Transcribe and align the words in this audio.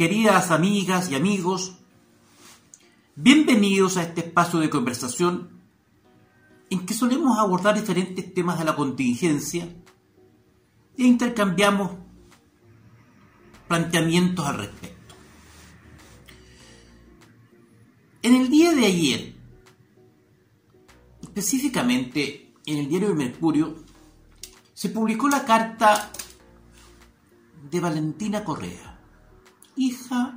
queridas 0.00 0.50
amigas 0.50 1.10
y 1.10 1.14
amigos, 1.14 1.74
bienvenidos 3.16 3.98
a 3.98 4.02
este 4.02 4.22
espacio 4.22 4.58
de 4.58 4.70
conversación 4.70 5.60
en 6.70 6.86
que 6.86 6.94
solemos 6.94 7.38
abordar 7.38 7.74
diferentes 7.74 8.32
temas 8.32 8.58
de 8.58 8.64
la 8.64 8.74
contingencia 8.74 9.64
e 10.96 11.02
intercambiamos 11.02 11.90
planteamientos 13.68 14.46
al 14.46 14.56
respecto. 14.56 15.14
En 18.22 18.36
el 18.36 18.48
día 18.48 18.72
de 18.72 18.86
ayer, 18.86 19.34
específicamente 21.20 22.54
en 22.64 22.78
el 22.78 22.88
diario 22.88 23.08
de 23.08 23.16
Mercurio, 23.16 23.84
se 24.72 24.88
publicó 24.88 25.28
la 25.28 25.44
carta 25.44 26.10
de 27.70 27.80
Valentina 27.80 28.42
Correa, 28.42 28.89
hija 29.80 30.36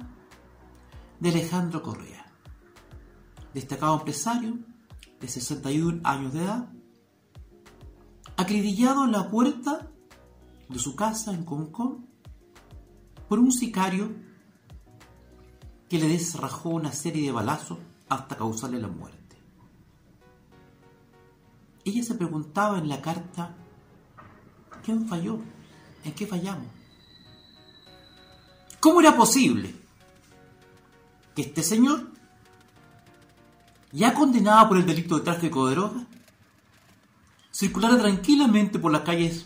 de 1.19 1.29
Alejandro 1.29 1.81
Correa, 1.81 2.31
destacado 3.53 3.97
empresario 3.97 4.57
de 5.19 5.27
61 5.27 5.99
años 6.05 6.31
de 6.31 6.45
edad, 6.45 6.69
acribillado 8.37 9.03
en 9.03 9.11
la 9.11 9.29
puerta 9.29 9.91
de 10.69 10.79
su 10.79 10.95
casa 10.95 11.33
en 11.33 11.43
Concón 11.43 12.07
por 13.27 13.39
un 13.39 13.51
sicario 13.51 14.13
que 15.89 15.99
le 15.99 16.07
desrajó 16.07 16.69
una 16.69 16.93
serie 16.93 17.23
de 17.25 17.33
balazos 17.33 17.79
hasta 18.07 18.37
causarle 18.37 18.79
la 18.79 18.87
muerte. 18.87 19.37
Ella 21.83 22.01
se 22.01 22.15
preguntaba 22.15 22.77
en 22.77 22.87
la 22.87 23.01
carta, 23.01 23.53
¿quién 24.85 25.05
falló? 25.05 25.39
¿En 26.05 26.13
qué 26.13 26.25
fallamos? 26.25 26.82
¿Cómo 28.83 28.99
era 28.99 29.15
posible 29.15 29.73
que 31.33 31.43
este 31.43 31.63
señor, 31.63 32.11
ya 33.93 34.13
condenado 34.13 34.67
por 34.67 34.77
el 34.77 34.85
delito 34.85 35.15
de 35.15 35.23
tráfico 35.23 35.67
de 35.67 35.75
drogas, 35.75 36.03
circulara 37.49 37.97
tranquilamente 37.97 38.79
por 38.79 38.91
las 38.91 39.03
calles 39.03 39.45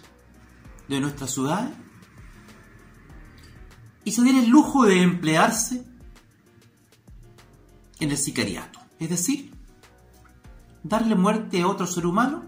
de 0.88 1.00
nuestra 1.00 1.28
ciudad 1.28 1.72
y 4.04 4.12
se 4.12 4.24
diera 4.24 4.40
el 4.40 4.50
lujo 4.50 4.86
de 4.86 5.04
emplearse 5.04 5.86
en 8.00 8.10
el 8.10 8.18
sicariato? 8.18 8.80
Es 8.98 9.12
decir, 9.12 9.54
darle 10.82 11.14
muerte 11.14 11.62
a 11.62 11.68
otro 11.68 11.86
ser 11.86 12.08
humano 12.08 12.44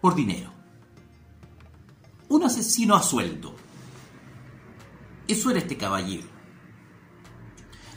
por 0.00 0.14
dinero. 0.14 0.52
Un 2.28 2.44
asesino 2.44 2.94
a 2.94 3.02
sueldo. 3.02 3.63
Eso 5.26 5.50
era 5.50 5.60
este 5.60 5.76
caballero. 5.76 6.28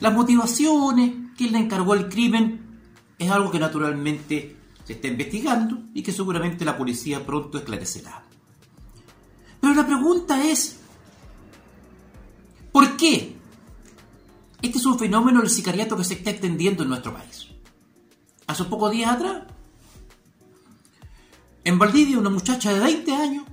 Las 0.00 0.14
motivaciones, 0.14 1.12
que 1.36 1.50
le 1.50 1.58
encargó 1.58 1.94
el 1.94 2.08
crimen, 2.08 2.80
es 3.18 3.30
algo 3.30 3.50
que 3.50 3.58
naturalmente 3.58 4.56
se 4.84 4.94
está 4.94 5.08
investigando 5.08 5.82
y 5.94 6.02
que 6.02 6.12
seguramente 6.12 6.64
la 6.64 6.76
policía 6.76 7.24
pronto 7.24 7.58
esclarecerá. 7.58 8.24
Pero 9.60 9.74
la 9.74 9.86
pregunta 9.86 10.42
es, 10.42 10.78
¿por 12.72 12.96
qué? 12.96 13.36
Este 14.62 14.78
es 14.78 14.86
un 14.86 14.98
fenómeno 14.98 15.40
del 15.40 15.50
sicariato 15.50 15.96
que 15.96 16.04
se 16.04 16.14
está 16.14 16.30
extendiendo 16.30 16.84
en 16.84 16.88
nuestro 16.90 17.12
país 17.12 17.48
hace 18.48 18.64
pocos 18.64 18.90
días 18.90 19.12
atrás, 19.12 19.42
en 21.64 21.78
Valdivia, 21.78 22.18
una 22.18 22.30
muchacha 22.30 22.72
de 22.72 22.80
20 22.80 23.14
años 23.14 23.44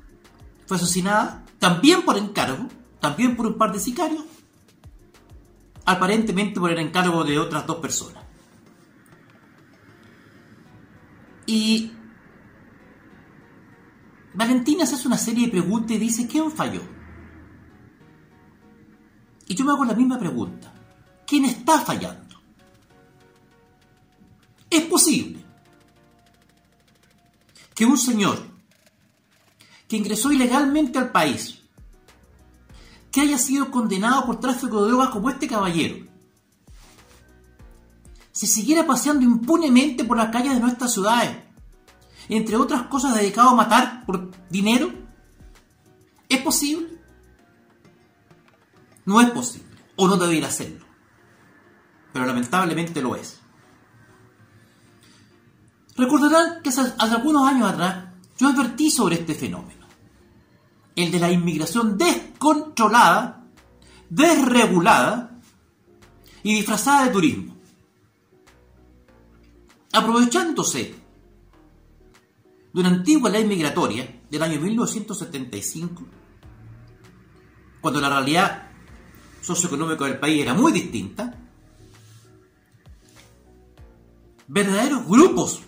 fue 0.66 0.78
asesinada 0.78 1.44
también 1.60 2.04
por 2.04 2.17
encargo, 2.17 2.67
también 3.06 3.36
por 3.36 3.45
un 3.45 3.56
par 3.56 3.72
de 3.72 3.80
sicarios, 3.80 4.23
aparentemente 5.86 6.59
por 6.59 6.72
el 6.72 6.80
encargo 6.80 7.23
de 7.23 7.38
otras 7.38 7.67
dos 7.67 7.76
personas. 7.76 8.23
Y 11.45 11.92
Valentina 14.33 14.88
se 14.88 14.95
hace 14.95 15.08
una 15.08 15.20
serie 15.20 15.45
de 15.45 15.52
preguntas 15.52 15.92
y 15.92 15.99
dice, 15.99 16.27
¿quién 16.27 16.52
falló? 16.52 16.82
Y 19.48 19.54
yo 19.54 19.64
me 19.64 19.73
hago 19.73 19.86
la 19.86 19.93
misma 19.93 20.17
pregunta, 20.17 20.73
¿quién 21.27 21.45
está 21.45 21.82
fallando? 21.82 22.42
Es 24.67 24.82
posible 24.86 25.45
que 27.76 27.86
un 27.86 27.99
señor 27.99 28.39
que 29.87 29.95
ingresó 29.95 30.32
ilegalmente 30.32 30.98
al 30.98 31.11
país, 31.11 31.61
que 33.15 33.21
haya 33.21 33.37
sido 33.37 33.71
condenado 33.71 34.26
por 34.26 34.42
tráfico 34.42 34.81
de 34.81 34.89
drogas 34.89 35.08
como 35.08 35.30
este 35.30 35.48
caballero, 35.48 36.05
se 38.33 38.45
siguiera 38.45 38.86
paseando 38.86 39.23
impunemente 39.23 40.03
por 40.03 40.17
las 40.17 40.31
calles 40.31 40.53
de 40.53 40.59
nuestras 40.59 40.92
ciudades, 40.92 41.33
entre 42.27 42.58
otras 42.58 42.87
cosas 42.87 43.15
dedicado 43.15 43.48
a 43.48 43.55
matar 43.55 44.05
por 44.05 44.31
dinero? 44.49 44.92
¿Es 46.27 46.42
posible? 46.42 46.89
No 49.05 49.21
es 49.21 49.30
posible, 49.30 49.77
o 49.95 50.09
no 50.09 50.17
debería 50.17 50.48
hacerlo, 50.48 50.86
pero 52.11 52.25
lamentablemente 52.25 53.02
lo 53.02 53.15
es. 53.15 53.39
Recordarán 55.95 56.61
que 56.61 56.67
hace, 56.67 56.81
algunos 56.99 57.48
años 57.48 57.70
atrás 57.70 58.08
yo 58.37 58.49
advertí 58.49 58.92
sobre 58.92 59.15
este 59.15 59.36
fenómeno, 59.36 59.85
el 60.95 61.11
de 61.11 61.20
la 61.20 61.32
inmigración 61.32 61.98
descontrolada, 61.98 63.45
desregulada 64.10 65.39
y 66.44 66.54
disfrazada 66.56 67.06
de 67.06 67.11
turismo. 67.11 67.56
Aprovechándose 69.92 70.95
de 72.73 72.80
una 72.80 72.89
antigua 72.89 73.30
ley 73.30 73.45
migratoria 73.45 74.22
del 74.30 74.44
año 74.44 74.60
1975, 74.60 76.04
cuando 77.82 78.02
la 78.02 78.10
realidad 78.10 78.70
socioeconómica 79.42 80.05
del 80.05 80.20
país 80.20 80.42
era 80.42 80.54
muy 80.54 80.72
distinta, 80.72 81.34
verdaderos 84.48 85.05
grupos 85.08 85.61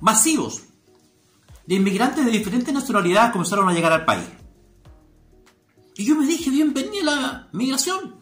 masivos 0.00 0.62
de 1.66 1.74
inmigrantes 1.74 2.24
de 2.24 2.30
diferentes 2.30 2.72
nacionalidades 2.72 3.32
comenzaron 3.32 3.68
a 3.68 3.72
llegar 3.72 3.92
al 3.92 4.04
país. 4.04 4.37
Y 5.98 6.04
yo 6.04 6.14
me 6.14 6.24
dije, 6.24 6.48
bienvenida 6.48 7.12
a 7.12 7.20
la 7.20 7.48
migración. 7.50 8.14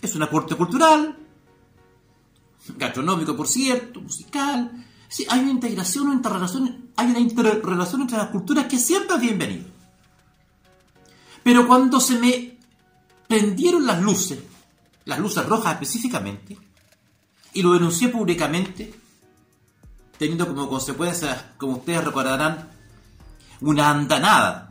Es 0.00 0.14
un 0.14 0.22
aporte 0.22 0.54
cultural, 0.54 1.18
gastronómico 2.76 3.34
por 3.34 3.48
cierto, 3.48 4.00
musical. 4.00 4.86
Sí, 5.08 5.26
hay 5.28 5.40
una 5.40 5.50
integración, 5.50 6.04
una 6.06 6.14
interrelación, 6.14 6.90
hay 6.94 7.08
una 7.08 7.18
interrelación 7.18 8.02
entre 8.02 8.18
las 8.18 8.28
culturas 8.28 8.66
que 8.66 8.78
siempre 8.78 9.16
es 9.16 9.22
bienvenido. 9.22 9.64
Pero 11.42 11.66
cuando 11.66 11.98
se 11.98 12.16
me 12.20 12.56
prendieron 13.26 13.84
las 13.84 14.00
luces, 14.00 14.38
las 15.06 15.18
luces 15.18 15.44
rojas 15.44 15.72
específicamente, 15.72 16.56
y 17.52 17.62
lo 17.62 17.72
denuncié 17.72 18.10
públicamente, 18.10 18.94
teniendo 20.18 20.46
como 20.46 20.68
consecuencia, 20.68 21.56
como 21.58 21.78
ustedes 21.78 22.04
recordarán, 22.04 22.70
una 23.60 23.90
andanada 23.90 24.70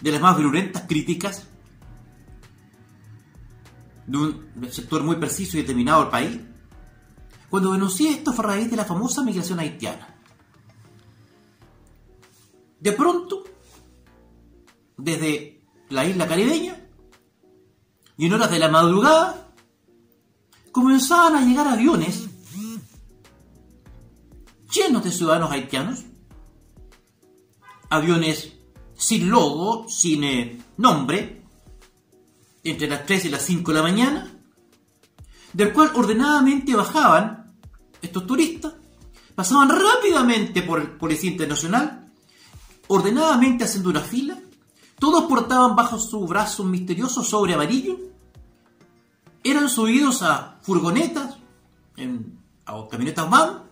de 0.00 0.12
las 0.12 0.20
más 0.20 0.36
virulentas 0.36 0.84
críticas 0.86 1.46
de 4.06 4.18
un 4.18 4.68
sector 4.70 5.02
muy 5.02 5.16
preciso 5.16 5.56
y 5.56 5.62
determinado 5.62 6.02
del 6.02 6.10
país. 6.10 6.40
Cuando 7.50 7.72
denuncié 7.72 8.10
esto 8.10 8.32
fue 8.32 8.44
a 8.44 8.48
raíz 8.48 8.70
de 8.70 8.76
la 8.76 8.84
famosa 8.84 9.22
migración 9.22 9.58
haitiana. 9.58 10.14
De 12.80 12.92
pronto, 12.92 13.44
desde 14.96 15.64
la 15.88 16.04
isla 16.04 16.28
caribeña, 16.28 16.76
y 18.18 18.26
en 18.26 18.32
horas 18.32 18.50
de 18.50 18.58
la 18.58 18.68
madrugada, 18.68 19.52
comenzaban 20.72 21.36
a 21.36 21.44
llegar 21.44 21.66
aviones 21.68 22.28
llenos 24.70 25.04
de 25.04 25.10
ciudadanos 25.10 25.50
haitianos, 25.50 26.04
aviones 27.88 28.55
sin 28.96 29.28
logo, 29.28 29.88
sin 29.88 30.24
eh, 30.24 30.58
nombre, 30.78 31.42
entre 32.64 32.88
las 32.88 33.06
3 33.06 33.26
y 33.26 33.28
las 33.28 33.42
5 33.42 33.70
de 33.70 33.76
la 33.76 33.82
mañana, 33.82 34.32
del 35.52 35.72
cual 35.72 35.92
ordenadamente 35.94 36.74
bajaban 36.74 37.54
estos 38.02 38.26
turistas, 38.26 38.74
pasaban 39.34 39.68
rápidamente 39.68 40.62
por 40.62 40.80
el 40.80 40.90
Policía 40.92 41.30
Internacional, 41.30 42.10
ordenadamente 42.88 43.64
haciendo 43.64 43.90
una 43.90 44.00
fila, 44.00 44.38
todos 44.98 45.24
portaban 45.24 45.76
bajo 45.76 45.98
su 45.98 46.26
brazo 46.26 46.62
un 46.62 46.70
misterioso 46.70 47.22
sobre 47.22 47.54
amarillo, 47.54 47.98
eran 49.44 49.68
subidos 49.68 50.22
a 50.22 50.58
furgonetas, 50.62 51.36
en, 51.96 52.38
a 52.64 52.86
camionetas 52.88 53.30
van, 53.30 53.65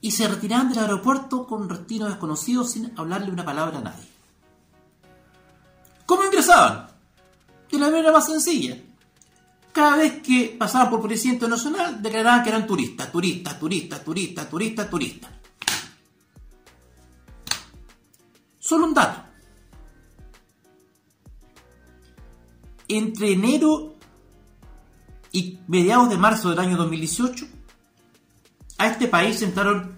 y 0.00 0.10
se 0.10 0.26
retiraban 0.26 0.68
del 0.70 0.78
aeropuerto 0.78 1.46
con 1.46 1.62
un 1.62 1.68
destino 1.68 2.06
desconocido 2.06 2.64
sin 2.64 2.92
hablarle 2.96 3.30
una 3.30 3.44
palabra 3.44 3.78
a 3.78 3.82
nadie. 3.82 4.08
ingresaban. 6.26 6.88
De 7.70 7.78
la 7.78 7.90
manera 7.90 8.12
más 8.12 8.26
sencilla. 8.26 8.76
Cada 9.72 9.96
vez 9.96 10.22
que 10.22 10.56
pasaban 10.58 10.90
por 10.90 11.00
Policía 11.00 11.32
Internacional, 11.32 12.02
declaraban 12.02 12.42
que 12.42 12.48
eran 12.48 12.66
turistas, 12.66 13.12
turistas, 13.12 13.58
turistas, 13.58 14.04
turistas, 14.04 14.50
turistas, 14.50 14.90
turistas. 14.90 15.30
Solo 18.58 18.86
un 18.86 18.94
dato. 18.94 19.22
Entre 22.88 23.32
enero 23.32 23.94
y 25.30 25.60
mediados 25.68 26.08
de 26.08 26.18
marzo 26.18 26.50
del 26.50 26.58
año 26.58 26.76
2018, 26.76 27.46
a 28.80 28.86
este 28.86 29.08
país 29.08 29.42
entraron 29.42 29.94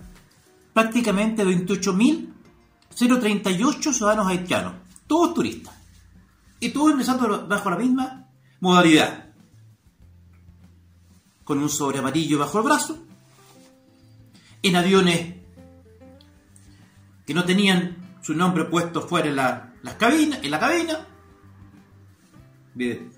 prácticamente 0.73 1.45
28.038 1.45 3.93
ciudadanos 3.93 4.27
haitianos, 4.27 4.75
todos 5.07 5.35
turistas, 5.35 5.73
y 6.59 6.71
todos 6.71 6.91
ingresando 6.91 7.47
bajo 7.47 7.71
la 7.71 7.77
misma 7.77 8.27
modalidad, 8.59 9.27
con 11.45 11.61
un 11.61 11.69
sobre 11.69 12.01
amarillo 12.01 12.41
bajo 12.41 12.59
el 12.59 12.65
brazo, 12.65 12.99
en 14.63 14.75
aviones 14.75 15.37
que 17.25 17.35
no 17.35 17.45
tenían 17.45 18.19
su 18.21 18.35
nombre 18.35 18.65
puesto 18.65 19.03
fuera 19.03 19.29
en 19.29 19.37
la, 19.37 19.75
las 19.83 19.95
cabinas, 19.95 20.41
en 20.43 20.51
la 20.51 20.59
cabina, 20.59 21.07
Bien. 22.75 23.13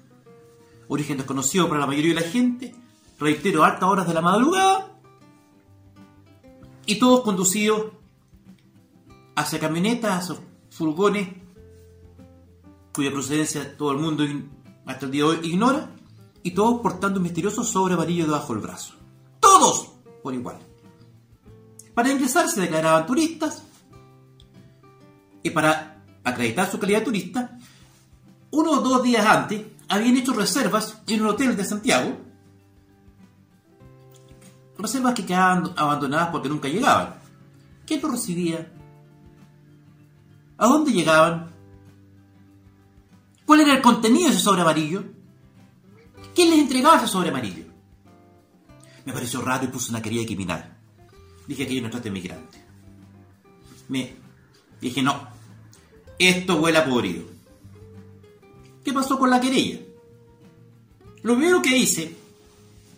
origen 0.88 1.16
desconocido 1.16 1.70
para 1.70 1.80
la 1.80 1.86
mayoría 1.86 2.14
de 2.14 2.20
la 2.20 2.28
gente, 2.28 2.74
reitero, 3.18 3.64
altas 3.64 3.88
horas 3.88 4.06
de 4.06 4.12
la 4.12 4.20
madrugada, 4.20 4.93
y 6.86 6.98
todos 6.98 7.22
conducidos 7.22 7.92
hacia 9.36 9.58
camionetas, 9.58 10.30
hacia 10.30 10.42
furgones, 10.70 11.28
cuya 12.92 13.10
procedencia 13.10 13.76
todo 13.76 13.92
el 13.92 13.98
mundo 13.98 14.24
hasta 14.86 15.06
el 15.06 15.12
día 15.12 15.24
de 15.24 15.30
hoy 15.30 15.38
ignora, 15.42 15.90
y 16.42 16.50
todos 16.50 16.80
portando 16.80 17.18
un 17.18 17.24
misterioso 17.24 17.64
sobre 17.64 17.94
amarillo 17.94 18.26
debajo 18.26 18.52
del 18.52 18.62
brazo. 18.62 18.94
Todos 19.40 19.88
por 20.22 20.34
igual. 20.34 20.58
Para 21.94 22.10
ingresar 22.10 22.48
se 22.48 22.60
declaraban 22.60 23.06
turistas, 23.06 23.62
y 25.42 25.50
para 25.50 26.02
acreditar 26.22 26.70
su 26.70 26.78
calidad 26.78 27.00
de 27.00 27.04
turista, 27.04 27.58
uno 28.50 28.72
o 28.72 28.80
dos 28.80 29.02
días 29.02 29.26
antes 29.26 29.62
habían 29.88 30.16
hecho 30.16 30.32
reservas 30.32 31.02
en 31.06 31.22
un 31.22 31.28
hotel 31.28 31.56
de 31.56 31.64
Santiago 31.64 32.16
reservas 34.78 35.14
que 35.14 35.26
quedaban 35.26 35.72
abandonadas 35.76 36.28
porque 36.30 36.48
nunca 36.48 36.68
llegaban. 36.68 37.14
¿Quién 37.86 38.00
los 38.02 38.12
recibía? 38.12 38.70
¿A 40.56 40.66
dónde 40.66 40.92
llegaban? 40.92 41.50
¿Cuál 43.44 43.60
era 43.60 43.74
el 43.74 43.82
contenido 43.82 44.28
de 44.28 44.34
ese 44.34 44.42
sobre 44.42 44.62
amarillo? 44.62 45.04
¿Quién 46.34 46.50
les 46.50 46.60
entregaba 46.60 46.96
ese 46.96 47.08
sobre 47.08 47.28
amarillo? 47.28 47.64
Me 49.04 49.12
pareció 49.12 49.42
raro 49.42 49.64
y 49.64 49.68
puse 49.68 49.90
una 49.90 50.02
querida 50.02 50.24
criminal. 50.24 50.78
Dije 51.46 51.66
que 51.66 51.74
yo 51.74 51.82
no 51.82 51.90
trate 51.90 52.08
de 52.08 52.12
migrante. 52.12 52.64
Me 53.88 54.14
dije, 54.80 55.02
no, 55.02 55.28
esto 56.18 56.56
huele 56.56 56.78
a 56.78 56.84
podrido. 56.86 57.24
¿Qué 58.82 58.92
pasó 58.92 59.18
con 59.18 59.30
la 59.30 59.40
querella? 59.40 59.80
Lo 61.22 61.34
primero 61.36 61.60
que 61.62 61.76
hice 61.76 62.16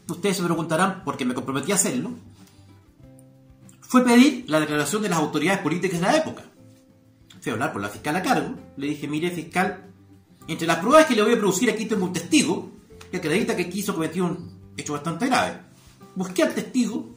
ustedes 0.08 0.36
se 0.36 0.42
preguntarán 0.42 1.04
por 1.04 1.16
qué 1.16 1.24
me 1.24 1.34
comprometí 1.34 1.72
a 1.72 1.76
hacerlo, 1.76 2.10
fue 3.80 4.04
pedir 4.04 4.44
la 4.48 4.60
declaración 4.60 5.02
de 5.02 5.08
las 5.08 5.18
autoridades 5.18 5.60
políticas 5.60 6.00
de 6.00 6.06
la 6.06 6.16
época. 6.16 6.44
Fui 7.40 7.50
a 7.50 7.54
hablar 7.54 7.72
con 7.72 7.82
la 7.82 7.88
fiscal 7.88 8.16
a 8.16 8.22
cargo, 8.22 8.54
le 8.76 8.88
dije, 8.88 9.06
mire 9.06 9.30
fiscal, 9.30 9.84
entre 10.48 10.66
las 10.66 10.78
pruebas 10.78 11.06
que 11.06 11.14
le 11.14 11.22
voy 11.22 11.34
a 11.34 11.38
producir 11.38 11.70
aquí 11.70 11.86
tengo 11.86 12.04
un 12.04 12.12
testigo 12.12 12.70
que 13.10 13.18
acredita 13.18 13.56
que 13.56 13.68
quiso 13.68 13.94
cometer 13.94 14.22
un 14.22 14.72
hecho 14.76 14.92
bastante 14.92 15.26
grave. 15.26 15.60
Busqué 16.14 16.42
al 16.42 16.54
testigo 16.54 17.16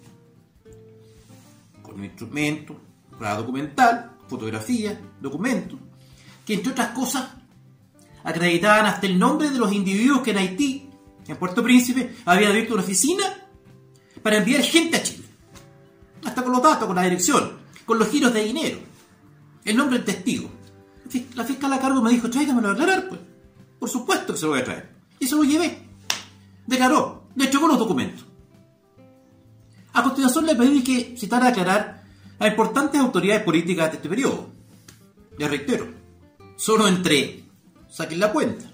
con 1.81 1.95
un 1.95 2.05
instrumento, 2.05 2.75
prueba 3.17 3.35
documental, 3.35 4.11
fotografía, 4.27 4.99
documento, 5.19 5.77
que 6.45 6.55
entre 6.55 6.71
otras 6.71 6.89
cosas 6.89 7.29
acreditaban 8.23 8.85
hasta 8.85 9.07
el 9.07 9.17
nombre 9.17 9.49
de 9.49 9.57
los 9.57 9.71
individuos 9.71 10.21
que 10.21 10.31
en 10.31 10.37
Haití 10.37 10.88
en 11.31 11.37
Puerto 11.37 11.63
Príncipe 11.63 12.15
había 12.25 12.49
abierto 12.49 12.73
una 12.73 12.83
oficina 12.83 13.23
para 14.21 14.37
enviar 14.37 14.61
gente 14.63 14.97
a 14.97 15.03
Chile. 15.03 15.25
Hasta 16.25 16.43
con 16.43 16.51
los 16.51 16.61
datos, 16.61 16.87
con 16.87 16.95
la 16.95 17.03
dirección, 17.03 17.59
con 17.85 17.99
los 17.99 18.09
giros 18.09 18.33
de 18.33 18.43
dinero. 18.43 18.79
El 19.63 19.77
nombre 19.77 19.97
del 19.97 20.05
testigo. 20.05 20.49
La 21.35 21.43
fiscal 21.45 21.71
a 21.73 21.79
cargo 21.79 22.01
me 22.01 22.11
dijo, 22.11 22.29
tráigamelo 22.29 22.69
a 22.69 22.71
aclarar, 22.73 23.07
pues. 23.07 23.21
Por 23.79 23.89
supuesto 23.89 24.33
que 24.33 24.39
se 24.39 24.45
lo 24.45 24.51
voy 24.51 24.61
a 24.61 24.65
traer. 24.65 24.89
Y 25.19 25.27
se 25.27 25.35
lo 25.35 25.43
llevé. 25.43 25.87
Declaró, 26.65 27.27
le 27.35 27.45
entregó 27.45 27.67
los 27.67 27.79
documentos. 27.79 28.25
A 29.93 30.03
continuación 30.03 30.45
le 30.45 30.55
pedí 30.55 30.83
que 30.83 31.15
citara 31.17 31.47
a 31.47 31.49
aclarar 31.49 32.03
a 32.39 32.47
importantes 32.47 32.99
autoridades 32.99 33.43
políticas 33.43 33.91
de 33.91 33.97
este 33.97 34.09
periodo. 34.09 34.49
Le 35.37 35.47
reitero, 35.47 35.87
solo 36.55 36.87
entre, 36.87 37.43
saquen 37.89 38.19
la 38.19 38.31
cuenta, 38.31 38.71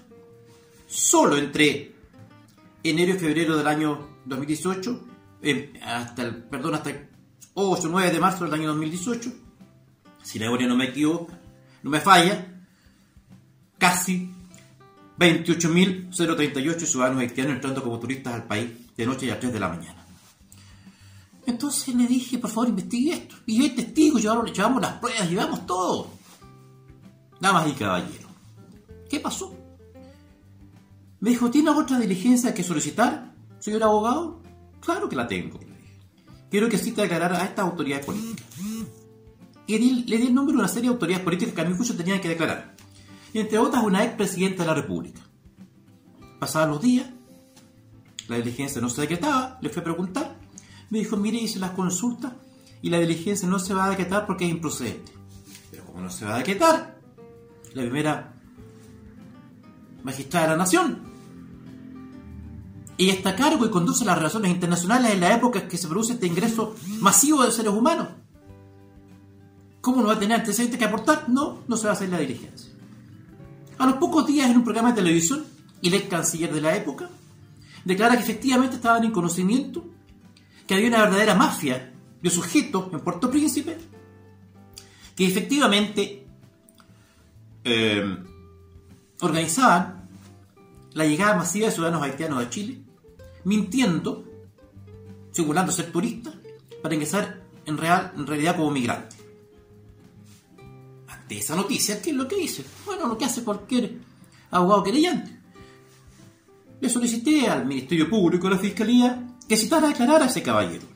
solo 0.86 1.36
entre 1.36 1.95
enero 2.90 3.14
y 3.14 3.18
febrero 3.18 3.56
del 3.56 3.66
año 3.66 4.08
2018, 4.24 5.04
eh, 5.42 5.72
hasta 5.82 6.22
el, 6.22 6.44
perdón, 6.44 6.74
hasta 6.74 6.90
el 6.90 7.08
8 7.54 7.88
o 7.88 7.90
9 7.90 8.10
de 8.10 8.20
marzo 8.20 8.44
del 8.44 8.54
año 8.54 8.68
2018, 8.68 9.32
si 10.22 10.38
la 10.38 10.46
memoria 10.46 10.66
no 10.66 10.76
me 10.76 10.86
equivoca, 10.86 11.38
no 11.82 11.90
me 11.90 12.00
falla, 12.00 12.64
casi 13.78 14.30
28.038 15.18 16.78
ciudadanos 16.80 17.20
haitianos 17.20 17.54
entrando 17.54 17.82
como 17.82 17.98
turistas 17.98 18.34
al 18.34 18.44
país 18.44 18.70
de 18.96 19.06
noche 19.06 19.26
y 19.26 19.30
a 19.30 19.40
3 19.40 19.52
de 19.52 19.60
la 19.60 19.68
mañana. 19.68 20.06
Entonces 21.46 21.94
le 21.94 22.06
dije, 22.06 22.38
por 22.38 22.50
favor, 22.50 22.68
investigue 22.68 23.12
esto. 23.12 23.36
Y 23.46 23.62
hay 23.62 23.70
testigos, 23.70 24.20
llevamos, 24.20 24.52
llevamos 24.52 24.82
las 24.82 24.94
pruebas, 24.94 25.30
llevamos 25.30 25.64
todo. 25.64 26.10
Damas 27.40 27.68
y 27.68 27.72
caballeros. 27.72 28.30
¿Qué 29.08 29.20
pasó? 29.20 29.55
Me 31.20 31.30
dijo, 31.30 31.50
¿tiene 31.50 31.70
otra 31.70 31.98
diligencia 31.98 32.54
que 32.54 32.62
solicitar, 32.62 33.34
señor 33.58 33.82
abogado? 33.82 34.42
Claro 34.80 35.08
que 35.08 35.16
la 35.16 35.26
tengo. 35.26 35.58
Quiero 36.50 36.68
que 36.68 36.78
cita 36.78 37.02
declarar 37.02 37.34
a 37.34 37.44
estas 37.44 37.64
autoridades 37.64 38.06
políticas. 38.06 38.46
Y 39.66 39.78
le 39.78 40.18
di 40.18 40.26
el 40.26 40.34
nombre 40.34 40.52
de 40.52 40.60
una 40.60 40.68
serie 40.68 40.88
de 40.88 40.94
autoridades 40.94 41.24
políticas 41.24 41.54
que 41.54 41.60
a 41.60 41.64
mi 41.64 41.76
juicio 41.76 41.96
tenían 41.96 42.20
que 42.20 42.28
declarar. 42.28 42.76
Y 43.32 43.40
entre 43.40 43.58
otras, 43.58 43.82
una 43.82 44.04
ex 44.04 44.14
presidenta 44.14 44.62
de 44.62 44.68
la 44.68 44.74
República. 44.74 45.20
Pasaban 46.38 46.70
los 46.70 46.80
días, 46.80 47.06
la 48.28 48.36
diligencia 48.36 48.80
no 48.80 48.88
se 48.88 49.00
decretaba, 49.00 49.58
le 49.60 49.70
fui 49.70 49.80
a 49.80 49.84
preguntar. 49.84 50.36
Me 50.90 50.98
dijo, 50.98 51.16
mire, 51.16 51.38
hice 51.38 51.58
las 51.58 51.72
consultas 51.72 52.32
y 52.80 52.90
la 52.90 53.00
diligencia 53.00 53.48
no 53.48 53.58
se 53.58 53.74
va 53.74 53.86
a 53.86 53.90
decretar 53.90 54.26
porque 54.26 54.44
es 54.44 54.50
improcedente. 54.50 55.12
Pero 55.70 55.84
como 55.84 56.00
no 56.00 56.10
se 56.10 56.24
va 56.24 56.36
a 56.36 56.38
decretar, 56.38 57.00
la 57.74 57.82
primera 57.82 58.34
magistrada 60.04 60.46
de 60.46 60.52
la 60.52 60.58
Nación. 60.58 61.05
Y 62.98 63.10
está 63.10 63.30
a 63.30 63.36
cargo 63.36 63.66
y 63.66 63.70
conduce 63.70 64.04
las 64.04 64.16
relaciones 64.16 64.50
internacionales 64.50 65.12
en 65.12 65.20
la 65.20 65.34
época 65.34 65.60
en 65.60 65.68
que 65.68 65.76
se 65.76 65.88
produce 65.88 66.14
este 66.14 66.26
ingreso 66.26 66.74
masivo 67.00 67.44
de 67.44 67.52
seres 67.52 67.72
humanos. 67.72 68.08
¿Cómo 69.80 70.00
no 70.00 70.08
va 70.08 70.14
a 70.14 70.18
tener 70.18 70.38
antecedentes 70.38 70.78
que 70.78 70.84
aportar? 70.84 71.28
No, 71.28 71.62
no 71.68 71.76
se 71.76 71.84
va 71.84 71.90
a 71.90 71.92
hacer 71.92 72.08
la 72.08 72.18
diligencia. 72.18 72.70
A 73.78 73.86
los 73.86 73.96
pocos 73.96 74.26
días 74.26 74.50
en 74.50 74.56
un 74.56 74.64
programa 74.64 74.90
de 74.90 74.96
televisión, 75.02 75.44
el 75.82 76.08
canciller 76.08 76.52
de 76.52 76.60
la 76.60 76.74
época 76.74 77.10
declara 77.84 78.16
que 78.16 78.22
efectivamente 78.22 78.76
estaban 78.76 79.04
en 79.04 79.12
conocimiento 79.12 79.84
que 80.66 80.74
había 80.74 80.88
una 80.88 81.02
verdadera 81.02 81.34
mafia 81.34 81.92
de 82.20 82.30
sujetos 82.30 82.92
en 82.92 83.00
Puerto 83.00 83.30
Príncipe 83.30 83.78
que 85.14 85.26
efectivamente 85.26 86.26
eh, 87.64 88.16
organizaban 89.20 90.08
la 90.92 91.06
llegada 91.06 91.36
masiva 91.36 91.66
de 91.66 91.72
ciudadanos 91.72 92.02
haitianos 92.02 92.42
a 92.42 92.50
Chile, 92.50 92.80
mintiendo, 93.46 94.24
simulando 95.30 95.70
ser 95.70 95.92
turistas, 95.92 96.34
para 96.82 96.94
ingresar 96.94 97.42
en, 97.64 97.78
real, 97.78 98.12
en 98.16 98.26
realidad 98.26 98.56
como 98.56 98.72
migrantes. 98.72 99.18
Ante 101.06 101.38
esa 101.38 101.54
noticia, 101.54 102.02
¿qué 102.02 102.10
es 102.10 102.16
lo 102.16 102.26
que 102.26 102.42
hice? 102.42 102.64
Bueno, 102.84 103.06
lo 103.06 103.16
que 103.16 103.24
hace 103.24 103.44
cualquier 103.44 103.98
abogado 104.50 104.82
querellante. 104.82 105.38
Le 106.80 106.88
solicité 106.88 107.48
al 107.48 107.66
Ministerio 107.66 108.10
Público 108.10 108.46
y 108.46 108.50
a 108.50 108.54
la 108.54 108.58
Fiscalía 108.58 109.36
que 109.48 109.56
citara 109.56 109.86
a 109.86 109.90
declarar 109.90 110.22
a 110.22 110.26
ese 110.26 110.42
caballero. 110.42 110.86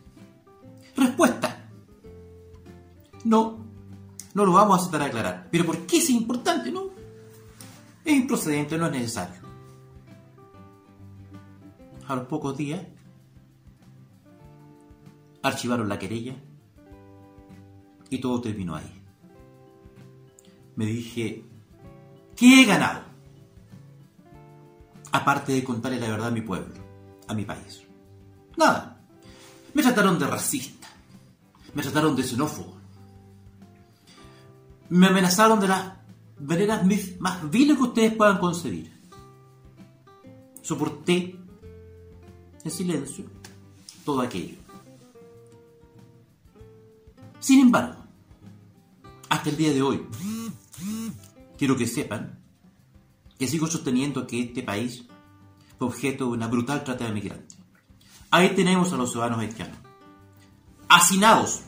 Respuesta. 0.96 1.68
No, 3.24 3.64
no 4.34 4.44
lo 4.44 4.52
vamos 4.52 4.80
a 4.80 4.84
citar 4.84 5.02
a 5.02 5.04
declarar. 5.04 5.48
¿Pero 5.52 5.64
por 5.64 5.86
qué 5.86 5.98
es 5.98 6.10
importante? 6.10 6.72
No, 6.72 6.90
es 8.04 8.12
improcedente, 8.12 8.76
no 8.76 8.86
es 8.86 8.92
necesario. 8.92 9.39
A 12.10 12.16
los 12.16 12.26
pocos 12.26 12.56
días, 12.56 12.82
archivaron 15.42 15.88
la 15.88 15.96
querella 15.96 16.34
y 18.08 18.18
todo 18.18 18.40
terminó 18.40 18.74
ahí. 18.74 19.02
Me 20.74 20.86
dije, 20.86 21.44
¿qué 22.34 22.62
he 22.62 22.64
ganado? 22.64 23.04
aparte 25.12 25.52
de 25.52 25.62
contarle 25.62 26.00
la 26.00 26.08
verdad 26.08 26.28
a 26.28 26.32
mi 26.32 26.40
pueblo, 26.40 26.74
a 27.28 27.34
mi 27.34 27.44
país? 27.44 27.82
Nada. 28.56 29.00
Me 29.72 29.80
trataron 29.80 30.18
de 30.18 30.26
racista, 30.26 30.88
me 31.74 31.82
trataron 31.82 32.16
de 32.16 32.24
xenófobo, 32.24 32.74
me 34.88 35.06
amenazaron 35.06 35.60
de 35.60 35.68
las 35.68 35.92
maneras 36.40 36.82
más 37.20 37.48
viles 37.48 37.76
que 37.76 37.84
ustedes 37.84 38.14
puedan 38.14 38.38
concebir. 38.38 38.98
Soporté 40.60 41.39
en 42.64 42.70
silencio 42.70 43.24
todo 44.04 44.20
aquello. 44.20 44.56
Sin 47.38 47.60
embargo, 47.60 47.96
hasta 49.28 49.50
el 49.50 49.56
día 49.56 49.72
de 49.72 49.82
hoy, 49.82 50.06
quiero 51.56 51.76
que 51.76 51.86
sepan 51.86 52.38
que 53.38 53.48
sigo 53.48 53.66
sosteniendo 53.66 54.26
que 54.26 54.42
este 54.42 54.62
país 54.62 55.06
fue 55.78 55.88
objeto 55.88 56.26
de 56.26 56.32
una 56.32 56.46
brutal 56.46 56.84
trata 56.84 57.06
de 57.06 57.12
migrantes. 57.12 57.56
Ahí 58.30 58.54
tenemos 58.54 58.92
a 58.92 58.96
los 58.96 59.10
ciudadanos 59.10 59.40
haitianos, 59.40 59.78
hacinados 60.88 61.62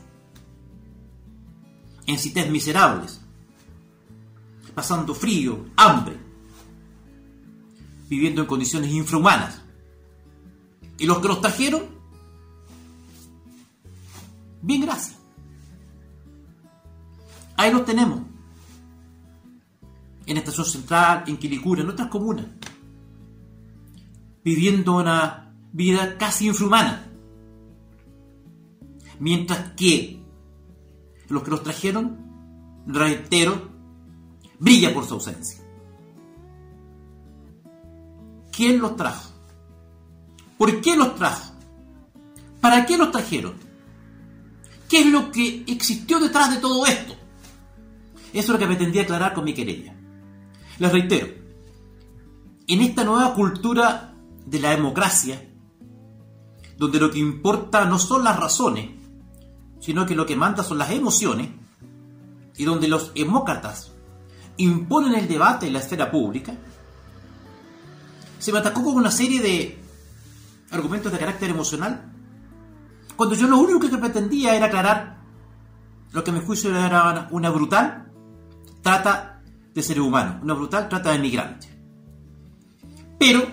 en 2.07 2.19
cités 2.19 2.51
miserables, 2.51 3.23
pasando 4.75 5.15
frío, 5.15 5.65
hambre, 5.77 6.19
viviendo 8.09 8.43
en 8.43 8.47
condiciones 8.47 8.93
infrahumanas. 8.93 9.62
Y 10.99 11.07
los 11.07 11.19
que 11.19 11.29
los 11.29 11.41
trajeron, 11.41 11.83
bien 14.63 14.83
gracias. 14.83 15.19
Ahí 17.57 17.73
los 17.73 17.85
tenemos. 17.85 18.21
En 20.27 20.37
Estación 20.37 20.67
Central, 20.67 21.25
en 21.27 21.37
Quilicura, 21.37 21.83
en 21.83 21.91
otras 21.91 22.09
comunas. 22.09 22.47
Viviendo 24.45 24.97
una 24.97 25.55
vida 25.73 26.17
casi 26.19 26.49
infrahumana. 26.49 27.09
Mientras 29.19 29.73
que 29.73 30.23
los 31.29 31.43
que 31.43 31.51
los 31.51 31.63
trajeron, 31.63 32.19
reitero, 32.87 33.71
brilla 34.59 34.93
por 34.93 35.05
su 35.05 35.15
ausencia. 35.15 35.61
¿Quién 38.53 38.81
los 38.81 38.97
trajo? 38.97 39.32
¿Por 40.63 40.81
qué 40.81 40.95
los 40.95 41.17
trajo? 41.17 41.55
¿Para 42.61 42.87
qué 42.87 42.97
los 42.97 43.11
trajeron? 43.11 43.55
¿Qué 44.89 45.01
es 45.01 45.07
lo 45.07 45.33
que 45.33 45.65
existió 45.67 46.21
detrás 46.21 46.55
de 46.55 46.59
todo 46.59 46.87
esto? 46.87 47.15
Eso 48.33 48.39
es 48.39 48.49
lo 48.49 48.59
que 48.61 48.69
pretendía 48.69 49.03
aclarar 49.03 49.35
con 49.35 49.43
mi 49.43 49.55
querella. 49.55 49.93
Les 50.79 50.93
reitero, 50.93 51.27
en 52.69 52.81
esta 52.81 53.03
nueva 53.03 53.35
cultura 53.35 54.15
de 54.47 54.61
la 54.61 54.71
democracia, 54.71 55.45
donde 56.77 57.01
lo 57.01 57.11
que 57.11 57.19
importa 57.19 57.85
no 57.85 57.99
son 57.99 58.23
las 58.23 58.39
razones, 58.39 58.89
sino 59.81 60.07
que 60.07 60.15
lo 60.15 60.27
que 60.27 60.37
manda 60.37 60.63
son 60.63 60.79
las 60.79 60.93
emociones, 60.93 61.49
y 62.57 62.63
donde 62.63 62.87
los 62.87 63.13
demócratas 63.15 63.91
imponen 64.59 65.15
el 65.15 65.27
debate 65.27 65.67
en 65.67 65.73
la 65.73 65.81
esfera 65.81 66.09
pública, 66.09 66.55
se 68.39 68.53
me 68.53 68.61
atacó 68.61 68.85
con 68.85 68.95
una 68.95 69.11
serie 69.11 69.43
de 69.43 69.82
argumentos 70.73 71.13
de 71.13 71.19
carácter 71.19 71.51
emocional, 71.51 72.13
cuando 73.17 73.35
yo 73.35 73.47
lo 73.47 73.59
único 73.59 73.81
que 73.81 73.99
pretendía 73.99 74.57
era 74.57 74.67
aclarar 74.67 75.19
lo 76.13 76.25
que 76.25 76.33
mi 76.33 76.41
juicio 76.41 76.75
era 76.77 77.29
una 77.31 77.51
brutal 77.51 78.11
trata 78.83 79.43
de 79.73 79.83
seres 79.83 80.03
humanos, 80.03 80.43
una 80.43 80.55
brutal 80.55 80.89
trata 80.89 81.13
de 81.13 81.19
migrantes. 81.19 81.71
Pero 83.19 83.47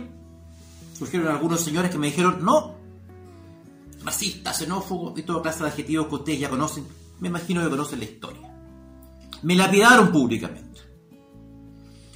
surgieron 0.97 1.27
algunos 1.29 1.61
señores 1.61 1.91
que 1.91 1.97
me 1.97 2.07
dijeron, 2.07 2.43
no, 2.43 2.75
racista, 4.03 4.53
xenófobo 4.53 5.13
y 5.17 5.23
toda 5.23 5.41
clase 5.41 5.63
de 5.63 5.69
adjetivos 5.69 6.07
que 6.07 6.15
ustedes 6.15 6.39
ya 6.39 6.49
conocen, 6.49 6.85
me 7.19 7.27
imagino 7.27 7.61
que 7.61 7.69
conocen 7.69 7.99
la 7.99 8.05
historia. 8.05 8.49
Me 9.43 9.55
lapidaron 9.55 10.11
públicamente. 10.11 10.81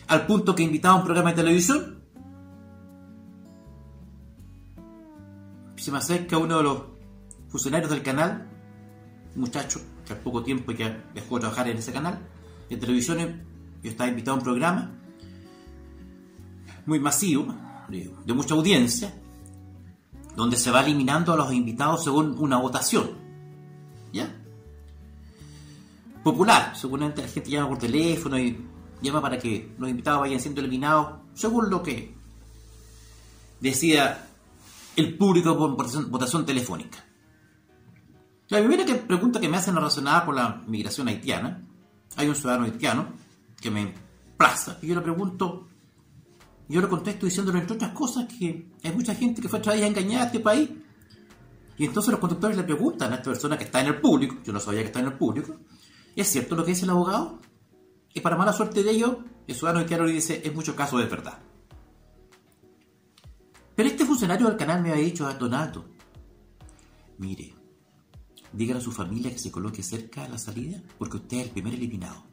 Al 0.07 0.25
punto 0.25 0.53
que 0.53 0.63
invitaba 0.63 0.95
a 0.95 0.98
un 0.98 1.05
programa 1.05 1.29
de 1.29 1.36
televisión. 1.38 2.02
Se 5.83 5.91
me 5.91 5.97
acerca 5.97 6.37
uno 6.37 6.59
de 6.59 6.63
los 6.63 6.77
funcionarios 7.49 7.91
del 7.91 8.01
canal, 8.01 8.47
un 9.35 9.41
muchacho 9.41 9.81
que 10.05 10.13
al 10.13 10.19
poco 10.19 10.41
tiempo 10.41 10.71
ya 10.71 11.11
dejó 11.13 11.35
de 11.35 11.41
trabajar 11.41 11.67
en 11.67 11.75
ese 11.75 11.91
canal, 11.91 12.25
de 12.69 12.77
televisión, 12.77 13.17
yo 13.83 13.89
estaba 13.89 14.09
invitado 14.09 14.35
a 14.35 14.37
un 14.37 14.43
programa 14.45 14.91
muy 16.85 17.01
masivo, 17.01 17.53
de 17.89 18.33
mucha 18.33 18.53
audiencia, 18.53 19.13
donde 20.37 20.55
se 20.55 20.71
va 20.71 20.85
eliminando 20.85 21.33
a 21.33 21.35
los 21.35 21.51
invitados 21.51 22.05
según 22.05 22.37
una 22.39 22.55
votación. 22.59 23.17
¿Ya? 24.13 24.33
Popular, 26.23 26.77
seguramente 26.77 27.23
la 27.23 27.27
gente 27.27 27.49
llama 27.49 27.67
por 27.67 27.79
teléfono 27.79 28.39
y 28.39 28.57
llama 29.01 29.21
para 29.21 29.37
que 29.37 29.75
los 29.77 29.89
invitados 29.89 30.21
vayan 30.21 30.39
siendo 30.39 30.61
eliminados 30.61 31.19
según 31.33 31.69
lo 31.69 31.83
que 31.83 32.15
decida 33.59 34.29
el 34.95 35.17
público 35.17 35.57
por 35.57 36.09
votación, 36.09 36.45
telefónica. 36.45 37.03
La 38.50 38.59
primera 38.59 38.85
que, 38.85 38.95
pregunta 38.95 39.39
que 39.39 39.50
me 39.50 39.57
hacen 39.57 39.75
relacionada 39.75 40.25
con 40.25 40.35
la 40.35 40.62
migración 40.67 41.07
haitiana, 41.07 41.63
hay 42.15 42.27
un 42.27 42.35
ciudadano 42.35 42.65
haitiano 42.65 43.13
que 43.59 43.71
me 43.71 43.93
plaza 44.38 44.77
y 44.81 44.88
yo 44.88 44.95
le 44.95 45.01
pregunto, 45.01 45.67
yo 46.67 46.81
le 46.81 46.88
contesto 46.88 47.25
diciéndole 47.25 47.59
entre 47.59 47.75
otras 47.75 47.91
cosas 47.91 48.25
que 48.27 48.71
hay 48.83 48.91
mucha 48.91 49.15
gente 49.15 49.41
que 49.41 49.50
fue 49.50 49.59
traída 49.59 49.88
engañada 49.88 50.23
a 50.23 50.25
este 50.27 50.39
país. 50.39 50.69
Y 51.77 51.85
entonces 51.85 52.12
los 52.12 52.19
conductores 52.19 52.55
le 52.55 52.63
preguntan 52.63 53.12
a 53.12 53.15
esta 53.15 53.31
persona 53.31 53.57
que 53.57 53.63
está 53.63 53.81
en 53.81 53.88
el 53.88 54.00
público, 54.00 54.38
yo 54.43 54.53
no 54.53 54.59
sabía 54.59 54.81
que 54.81 54.88
está 54.88 55.00
en 55.00 55.07
el 55.07 55.13
público, 55.13 55.55
¿es 56.15 56.27
cierto 56.27 56.55
lo 56.55 56.63
que 56.63 56.71
dice 56.71 56.85
el 56.85 56.91
abogado? 56.91 57.39
Y 58.13 58.21
para 58.21 58.38
mala 58.38 58.53
suerte 58.53 58.83
de 58.83 58.91
ellos, 58.91 59.17
el 59.47 59.55
ciudadano 59.55 59.79
haitiano 59.79 60.05
le 60.05 60.13
dice, 60.13 60.41
es 60.45 60.53
mucho 60.53 60.75
caso 60.75 61.00
de 61.00 61.05
verdad. 61.05 61.39
Pero 63.75 63.89
este 63.89 64.06
funcionario 64.06 64.48
del 64.48 64.58
canal 64.58 64.82
me 64.82 64.92
había 64.92 65.03
dicho 65.03 65.25
a 65.25 65.34
Donato, 65.34 65.86
mire, 67.18 67.53
dígale 68.51 68.80
a 68.80 68.84
su 68.84 68.92
familia 68.92 69.32
que 69.32 69.39
se 69.39 69.51
coloque 69.51 69.82
cerca 69.82 70.24
de 70.24 70.30
la 70.30 70.38
salida 70.38 70.82
porque 70.98 71.18
usted 71.18 71.38
es 71.38 71.44
el 71.48 71.51
primer 71.51 71.74
eliminado. 71.74 72.24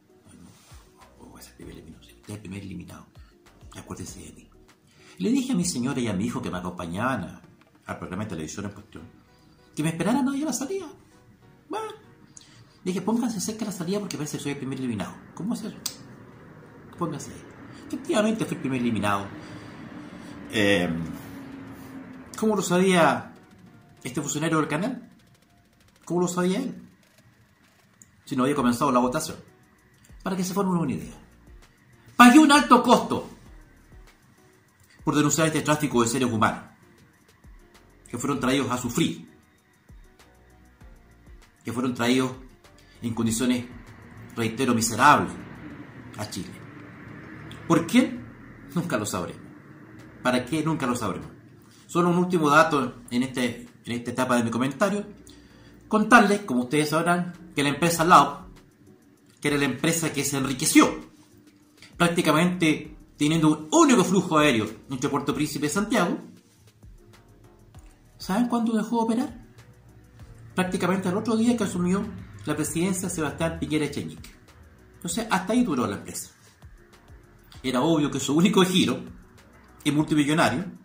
No, 1.18 1.38
es 1.38 1.48
el 1.48 1.54
primer 1.54 1.74
eliminado, 1.74 2.02
usted 2.02 2.22
es 2.22 2.34
el 2.34 2.40
primer 2.40 2.62
eliminado. 2.62 3.06
Acuérdese 3.76 4.20
de 4.20 4.32
mí. 4.32 4.48
Le 5.18 5.30
dije 5.30 5.52
a 5.52 5.56
mi 5.56 5.64
señora 5.64 6.00
y 6.00 6.08
a 6.08 6.12
mi 6.12 6.26
hijo 6.26 6.42
que 6.42 6.50
me 6.50 6.58
acompañaban 6.58 7.40
al 7.86 7.98
programa 7.98 8.24
de 8.24 8.30
televisión 8.30 8.66
en 8.66 8.72
cuestión 8.72 9.20
que 9.74 9.82
me 9.82 9.90
esperaran 9.90 10.28
ahí 10.28 10.42
a 10.42 10.46
la 10.46 10.52
salida. 10.52 10.86
Bueno, 11.68 11.92
dije, 12.84 13.00
pónganse 13.00 13.40
cerca 13.40 13.60
de 13.60 13.66
la 13.66 13.72
salida 13.72 14.00
porque 14.00 14.16
parece 14.16 14.36
que 14.36 14.42
soy 14.42 14.52
el 14.52 14.58
primer 14.58 14.78
eliminado. 14.78 15.14
¿Cómo 15.34 15.54
es 15.54 15.62
eso? 15.62 15.76
Pónganse 16.98 17.30
ahí. 17.30 17.42
Efectivamente 17.86 18.44
fui 18.44 18.56
el 18.56 18.60
primer 18.60 18.80
eliminado. 18.80 19.26
Eh, 20.52 20.88
¿Cómo 22.40 22.56
lo 22.56 22.62
sabía 22.62 23.34
este 24.02 24.22
funcionario 24.22 24.56
del 24.56 24.66
canal? 24.66 25.06
¿Cómo 26.06 26.22
lo 26.22 26.26
sabía 26.26 26.58
él? 26.58 26.74
Si 28.24 28.34
no 28.34 28.44
había 28.44 28.54
comenzado 28.54 28.90
la 28.90 28.98
votación. 28.98 29.36
Para 30.22 30.36
que 30.36 30.42
se 30.42 30.54
formen 30.54 30.78
una 30.78 30.90
idea. 30.90 31.12
Pagué 32.16 32.38
un 32.38 32.50
alto 32.50 32.82
costo 32.82 33.28
por 35.04 35.14
denunciar 35.14 35.48
este 35.48 35.60
tráfico 35.60 36.00
de 36.00 36.08
seres 36.08 36.32
humanos 36.32 36.62
que 38.08 38.16
fueron 38.16 38.40
traídos 38.40 38.70
a 38.70 38.78
sufrir, 38.78 39.30
que 41.62 41.72
fueron 41.74 41.94
traídos 41.94 42.32
en 43.02 43.12
condiciones, 43.12 43.66
reitero, 44.34 44.74
miserables 44.74 45.34
a 46.16 46.30
Chile. 46.30 46.52
¿Por 47.68 47.86
qué? 47.86 48.18
Nunca 48.74 48.96
lo 48.96 49.04
sabremos. 49.04 49.42
¿Para 50.22 50.42
qué? 50.46 50.64
Nunca 50.64 50.86
lo 50.86 50.96
sabremos. 50.96 51.39
Solo 51.90 52.10
un 52.10 52.18
último 52.18 52.48
dato 52.48 53.02
en, 53.10 53.24
este, 53.24 53.66
en 53.84 53.92
esta 53.92 54.12
etapa 54.12 54.36
de 54.36 54.44
mi 54.44 54.50
comentario. 54.50 55.04
Contarles, 55.88 56.42
como 56.42 56.60
ustedes 56.60 56.90
sabrán, 56.90 57.32
que 57.52 57.64
la 57.64 57.70
empresa 57.70 58.04
Lau, 58.04 58.46
que 59.40 59.48
era 59.48 59.58
la 59.58 59.64
empresa 59.64 60.12
que 60.12 60.22
se 60.22 60.36
enriqueció, 60.36 60.88
prácticamente 61.96 62.96
teniendo 63.16 63.48
un 63.48 63.68
único 63.72 64.04
flujo 64.04 64.38
aéreo 64.38 64.70
entre 64.88 65.10
Puerto 65.10 65.34
Príncipe 65.34 65.66
y 65.66 65.70
Santiago, 65.70 66.16
¿saben 68.18 68.46
cuándo 68.46 68.76
dejó 68.76 68.98
de 68.98 69.02
operar? 69.02 69.44
Prácticamente 70.54 71.08
al 71.08 71.16
otro 71.16 71.36
día 71.36 71.56
que 71.56 71.64
asumió 71.64 72.04
la 72.46 72.54
presidencia 72.54 73.08
Sebastián 73.08 73.58
Piñera 73.58 73.86
Echenique. 73.86 74.30
Entonces, 74.94 75.26
hasta 75.28 75.54
ahí 75.54 75.64
duró 75.64 75.88
la 75.88 75.96
empresa. 75.96 76.30
Era 77.64 77.80
obvio 77.80 78.12
que 78.12 78.20
su 78.20 78.36
único 78.36 78.62
giro, 78.62 79.00
y 79.82 79.90
multimillonario, 79.90 80.78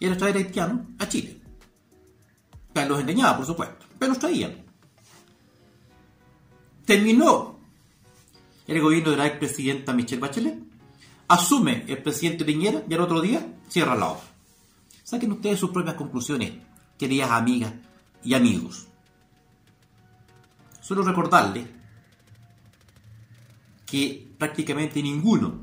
era 0.00 0.16
traer 0.16 0.36
haitianos 0.36 0.86
a 0.98 1.08
Chile. 1.08 1.40
Los 2.88 3.00
engañaba, 3.00 3.38
por 3.38 3.46
supuesto 3.46 3.86
pero 3.98 4.10
los 4.10 4.18
traían. 4.18 4.64
Terminó 6.84 7.58
el 8.66 8.80
gobierno 8.80 9.12
de 9.12 9.16
la 9.16 9.26
expresidenta 9.26 9.92
Michelle 9.92 10.20
Bachelet 10.20 10.58
asume 11.28 11.84
el 11.88 12.02
presidente 12.02 12.44
Piñera 12.44 12.82
y 12.88 12.94
al 12.94 13.00
otro 13.00 13.20
día 13.20 13.54
cierra 13.68 13.96
la 13.96 14.10
obra. 14.10 14.22
Saquen 15.02 15.32
ustedes 15.32 15.58
sus 15.58 15.70
propias 15.70 15.96
conclusiones, 15.96 16.52
queridas 16.98 17.30
amigas 17.30 17.72
y 18.22 18.34
amigos. 18.34 18.88
Solo 20.80 21.02
recordarles 21.02 21.66
que 23.84 24.28
prácticamente 24.38 25.02
ninguno 25.02 25.60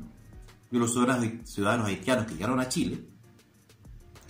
de 0.70 0.78
los 0.78 0.92
ciudadanos, 0.92 1.86
haitianos 1.86 2.26
que 2.26 2.34
llegaron 2.34 2.60
a 2.60 2.68
Chile, 2.68 3.04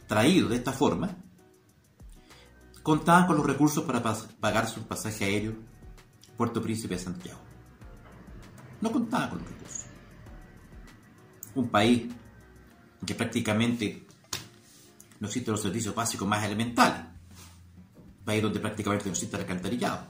traídos 0.06 0.50
de 0.50 0.56
esta 0.56 0.72
forma, 0.72 1.16
contaban 2.82 3.26
con 3.26 3.36
los 3.36 3.46
recursos 3.46 3.84
para 3.84 4.02
pagar 4.02 4.68
su 4.68 4.82
pasaje 4.82 5.24
aéreo 5.24 5.54
Puerto 6.36 6.60
Príncipe 6.60 6.94
de 6.94 7.00
Santiago. 7.00 7.40
No 8.80 8.92
contaban 8.92 9.30
con 9.30 9.38
los 9.38 9.48
recursos. 9.48 9.84
Un 11.54 11.68
país 11.68 12.12
que 13.06 13.14
prácticamente 13.14 14.06
no 15.20 15.28
existe 15.28 15.50
los 15.50 15.62
servicios 15.62 15.94
básicos 15.94 16.26
más 16.26 16.44
elementales. 16.44 17.04
Un 17.96 18.24
país 18.24 18.42
donde 18.42 18.60
prácticamente 18.60 19.06
no 19.06 19.12
existe 19.12 19.36
el 19.36 19.42
alcantarillado. 19.42 20.06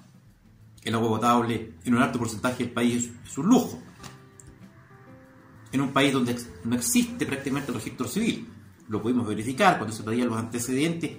El 0.83 0.95
agua 0.95 1.09
potable 1.09 1.75
en 1.85 1.95
un 1.95 2.03
alto 2.03 2.19
porcentaje 2.19 2.65
del 2.65 2.73
país 2.73 3.11
es 3.25 3.39
un 3.39 3.47
lujo 3.47 3.81
en 5.75 5.81
un 5.81 5.93
país 5.93 6.13
donde 6.13 6.37
no 6.63 6.77
existe 6.77 7.27
prácticamente 7.27 7.73
el 7.73 7.75
registro 7.75 8.07
civil. 8.07 8.49
Lo 8.88 9.03
pudimos 9.03 9.26
verificar 9.26 9.79
cuando 9.79 9.95
se 9.95 10.03
pedían 10.03 10.29
los 10.29 10.38
antecedentes. 10.38 11.12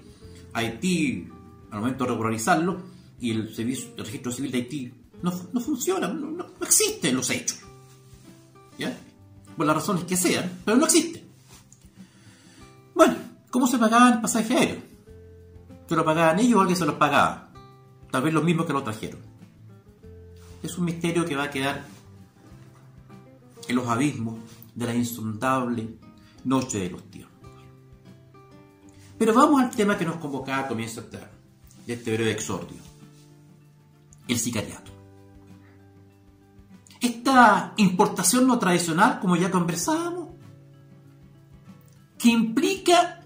Haití, 0.53 1.27
al 1.71 1.79
momento 1.79 2.03
de 2.03 2.11
regularizarlo, 2.11 2.81
y 3.19 3.31
el, 3.31 3.55
servicio, 3.55 3.89
el 3.97 4.05
registro 4.05 4.31
civil 4.31 4.51
de 4.51 4.57
Haití 4.57 4.93
no, 5.21 5.31
funciona, 5.59 6.07
no, 6.07 6.31
no, 6.31 6.45
existen 6.61 7.15
los 7.15 7.29
hechos. 7.29 7.59
¿Ya? 8.77 8.95
Por 9.57 9.65
las 9.65 9.75
razones 9.75 10.03
que 10.03 10.17
sean, 10.17 10.59
pero 10.63 10.77
no 10.77 10.85
existe. 10.85 11.23
Bueno, 12.93 13.15
¿cómo 13.49 13.67
se 13.67 13.77
pagaban 13.77 14.13
el 14.13 14.21
pasaje 14.21 14.53
aéreo? 14.53 14.81
¿Se 15.87 15.95
lo 15.95 16.05
pagaban 16.05 16.39
ellos 16.39 16.57
o 16.57 16.61
alguien 16.61 16.77
se 16.77 16.85
los 16.85 16.95
pagaba? 16.95 17.49
Tal 18.11 18.21
vez 18.21 18.33
los 18.33 18.43
mismos 18.43 18.65
que 18.65 18.73
lo 18.73 18.83
trajeron. 18.83 19.19
Es 20.61 20.77
un 20.77 20.85
misterio 20.85 21.25
que 21.25 21.35
va 21.35 21.43
a 21.43 21.51
quedar 21.51 21.85
en 23.67 23.75
los 23.75 23.87
abismos 23.87 24.35
de 24.73 24.85
la 24.85 24.95
insondable 24.95 25.97
noche 26.43 26.79
de 26.79 26.89
los 26.89 27.03
tiempos. 27.09 27.34
Pero 29.17 29.33
vamos 29.33 29.61
al 29.61 29.69
tema 29.69 29.97
que 29.97 30.05
nos 30.05 30.17
convocaba 30.17 30.59
a 30.59 30.67
comienzo 30.67 31.01
de 31.01 31.93
este 31.93 32.13
breve 32.13 32.31
exordio, 32.31 32.77
el 34.27 34.37
sicariato. 34.37 34.91
Esta 36.99 37.73
importación 37.77 38.47
no 38.47 38.57
tradicional, 38.57 39.19
como 39.19 39.35
ya 39.35 39.51
conversábamos, 39.51 40.29
que 42.17 42.29
implica 42.29 43.21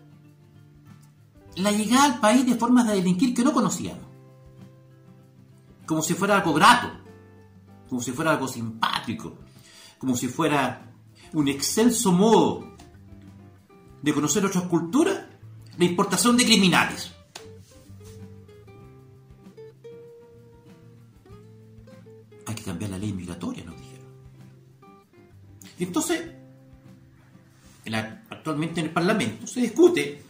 la 1.56 1.72
llegada 1.72 2.06
al 2.06 2.20
país 2.20 2.46
de 2.46 2.56
formas 2.56 2.88
de 2.88 2.96
delinquir 2.96 3.34
que 3.34 3.44
no 3.44 3.54
conocíamos, 3.54 4.06
como 5.86 6.02
si 6.02 6.14
fuera 6.14 6.38
algo 6.38 6.54
grato, 6.54 6.92
como 7.88 8.02
si 8.02 8.12
fuera 8.12 8.32
algo 8.32 8.48
simpático, 8.48 9.38
como 9.98 10.16
si 10.16 10.28
fuera 10.28 10.92
un 11.34 11.48
excelso 11.48 12.12
modo 12.12 12.76
de 14.02 14.14
conocer 14.14 14.46
otras 14.46 14.66
culturas, 14.66 15.29
la 15.80 15.86
importación 15.86 16.36
de 16.36 16.44
criminales. 16.44 17.10
Hay 22.46 22.56
que 22.56 22.64
cambiar 22.64 22.92
la 22.92 22.98
ley 22.98 23.14
migratoria, 23.14 23.64
nos 23.64 23.78
dijeron. 23.78 24.06
Y 25.78 25.84
entonces, 25.86 26.22
actualmente 28.30 28.82
en 28.82 28.88
el 28.88 28.94
Parlamento 28.94 29.48
se 29.48 29.62
discute 29.62 30.22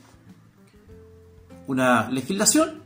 una 1.66 2.08
legislación 2.12 2.84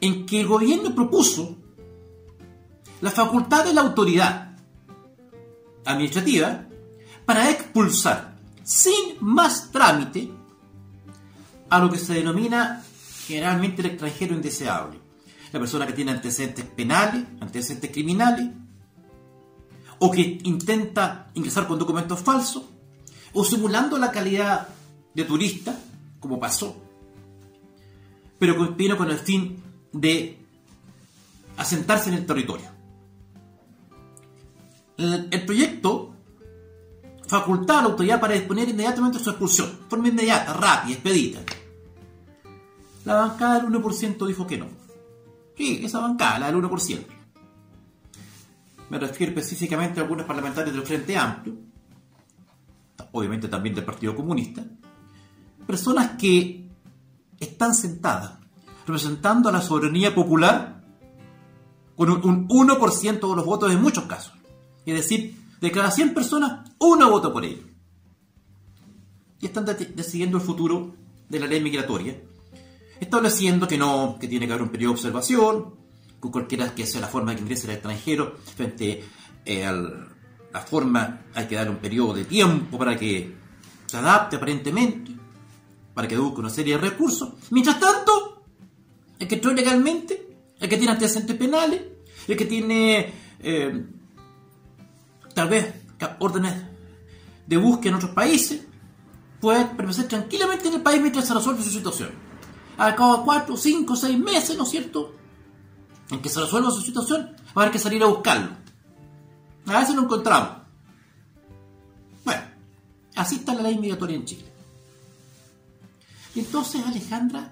en 0.00 0.24
que 0.24 0.40
el 0.40 0.46
gobierno 0.46 0.94
propuso 0.94 1.56
la 3.02 3.10
facultad 3.10 3.66
de 3.66 3.74
la 3.74 3.82
autoridad 3.82 4.56
administrativa 5.84 6.66
para 7.26 7.50
expulsar 7.50 8.38
sin 8.62 9.18
más 9.20 9.70
trámite 9.70 10.43
a 11.74 11.80
lo 11.80 11.90
que 11.90 11.98
se 11.98 12.14
denomina 12.14 12.82
generalmente 13.26 13.82
el 13.82 13.88
extranjero 13.88 14.34
indeseable. 14.34 14.98
La 15.52 15.60
persona 15.60 15.86
que 15.86 15.92
tiene 15.92 16.12
antecedentes 16.12 16.64
penales, 16.64 17.24
antecedentes 17.40 17.90
criminales, 17.90 18.48
o 19.98 20.10
que 20.10 20.38
intenta 20.42 21.30
ingresar 21.34 21.66
con 21.66 21.78
documentos 21.78 22.20
falsos, 22.20 22.64
o 23.32 23.44
simulando 23.44 23.98
la 23.98 24.10
calidad 24.10 24.68
de 25.14 25.24
turista, 25.24 25.78
como 26.20 26.38
pasó, 26.38 26.76
pero 28.38 28.72
vino 28.72 28.96
con 28.96 29.10
el 29.10 29.18
fin 29.18 29.62
de 29.92 30.38
asentarse 31.56 32.10
en 32.10 32.16
el 32.16 32.26
territorio 32.26 32.74
el, 34.96 35.44
proyecto 35.44 36.14
facultaba 37.26 37.80
a 37.80 37.82
la 37.82 37.88
autoridad 37.88 38.20
para 38.20 38.34
disponer 38.34 38.68
inmediatamente 38.68 39.18
su 39.18 39.30
expulsión, 39.30 39.70
de 39.70 39.88
forma 39.88 40.08
inmediata, 40.08 40.52
rápida, 40.52 40.94
expedita. 40.94 41.40
La 43.04 43.14
bancada 43.14 43.60
del 43.60 43.70
1% 43.70 44.26
dijo 44.26 44.46
que 44.46 44.58
no. 44.58 44.66
Sí, 45.56 45.80
esa 45.84 46.00
bancada, 46.00 46.38
la 46.38 46.46
del 46.46 46.56
1%. 46.62 47.04
Me 48.90 48.98
refiero 48.98 49.32
específicamente 49.32 50.00
a 50.00 50.02
algunos 50.02 50.26
parlamentarios 50.26 50.74
del 50.74 50.84
Frente 50.86 51.16
Amplio, 51.16 51.54
obviamente 53.12 53.48
también 53.48 53.74
del 53.74 53.84
Partido 53.84 54.14
Comunista, 54.14 54.64
personas 55.66 56.12
que 56.18 56.68
están 57.40 57.74
sentadas 57.74 58.38
representando 58.86 59.48
a 59.48 59.52
la 59.52 59.62
soberanía 59.62 60.14
popular 60.14 60.82
con 61.96 62.10
un 62.10 62.48
1% 62.48 63.30
de 63.30 63.36
los 63.36 63.44
votos 63.44 63.72
en 63.72 63.80
muchos 63.80 64.04
casos. 64.04 64.34
Es 64.84 64.94
decir, 64.94 65.36
de 65.60 65.70
cada 65.70 65.90
100 65.90 66.12
personas, 66.12 66.70
uno 66.78 67.10
vota 67.10 67.32
por 67.32 67.44
ello. 67.44 67.62
Y 69.40 69.46
están 69.46 69.64
decidiendo 69.64 70.38
el 70.38 70.42
futuro 70.42 70.94
de 71.28 71.40
la 71.40 71.46
ley 71.46 71.62
migratoria, 71.62 72.20
estableciendo 73.00 73.66
que 73.66 73.78
no, 73.78 74.16
que 74.20 74.28
tiene 74.28 74.46
que 74.46 74.52
haber 74.52 74.62
un 74.62 74.70
periodo 74.70 74.94
de 74.94 75.00
observación, 75.00 75.74
con 76.20 76.30
cualquiera 76.30 76.74
que 76.74 76.86
sea 76.86 77.00
la 77.00 77.08
forma 77.08 77.34
que 77.34 77.42
ingrese 77.42 77.66
el 77.66 77.74
extranjero, 77.74 78.36
frente 78.56 79.04
eh, 79.44 79.66
a 79.66 79.72
la 79.72 80.60
forma, 80.60 81.22
hay 81.34 81.46
que 81.46 81.56
dar 81.56 81.68
un 81.68 81.76
periodo 81.76 82.14
de 82.14 82.24
tiempo 82.24 82.78
para 82.78 82.96
que 82.96 83.34
se 83.86 83.96
adapte 83.96 84.36
aparentemente, 84.36 85.12
para 85.92 86.08
que 86.08 86.16
busque 86.16 86.40
una 86.40 86.50
serie 86.50 86.76
de 86.76 86.80
recursos. 86.80 87.34
Mientras 87.50 87.78
tanto, 87.78 88.44
el 89.18 89.28
que 89.28 89.34
entró 89.34 89.52
ilegalmente, 89.52 90.28
el 90.58 90.68
que 90.68 90.76
tiene 90.76 90.92
antecedentes 90.92 91.36
penales, 91.36 91.82
el 92.26 92.36
que 92.36 92.46
tiene 92.46 93.12
eh, 93.40 93.84
tal 95.34 95.48
vez 95.48 95.74
órdenes 96.20 96.54
de 97.46 97.56
búsqueda 97.56 97.90
en 97.90 97.96
otros 97.96 98.12
países, 98.12 98.62
puede 99.40 99.66
permanecer 99.66 100.08
tranquilamente 100.08 100.68
en 100.68 100.74
el 100.74 100.80
país 100.80 101.00
mientras 101.00 101.26
se 101.26 101.34
resuelve 101.34 101.62
su 101.62 101.70
situación. 101.70 102.23
A 102.76 102.94
cabo 102.94 103.18
de 103.18 103.24
cuatro, 103.24 103.56
cinco, 103.56 103.96
seis 103.96 104.18
meses, 104.18 104.56
¿no 104.56 104.64
es 104.64 104.70
cierto? 104.70 105.14
En 106.10 106.20
que 106.20 106.28
se 106.28 106.40
resuelva 106.40 106.70
su 106.70 106.80
situación, 106.80 107.36
va 107.48 107.52
a 107.54 107.60
haber 107.62 107.72
que 107.72 107.78
salir 107.78 108.02
a 108.02 108.06
buscarlo. 108.06 108.50
A 109.66 109.80
veces 109.80 109.94
lo 109.94 110.02
encontramos. 110.02 110.58
Bueno, 112.24 112.42
así 113.16 113.36
está 113.36 113.54
la 113.54 113.62
ley 113.62 113.78
migratoria 113.78 114.16
en 114.16 114.24
Chile. 114.24 114.52
Y 116.34 116.40
entonces 116.40 116.84
Alejandra, 116.84 117.50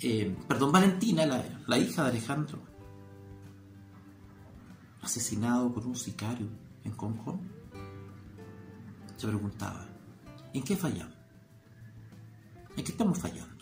eh, 0.00 0.36
perdón, 0.48 0.72
Valentina, 0.72 1.24
la, 1.24 1.44
la 1.66 1.78
hija 1.78 2.02
de 2.02 2.10
Alejandro, 2.10 2.58
asesinado 5.02 5.72
por 5.72 5.86
un 5.86 5.96
sicario 5.96 6.48
en 6.84 6.96
Hong 6.96 7.14
se 9.16 9.26
preguntaba, 9.26 9.84
¿en 10.54 10.62
qué 10.62 10.76
fallamos? 10.76 11.14
¿En 12.76 12.84
qué 12.84 12.92
estamos 12.92 13.18
fallando? 13.18 13.57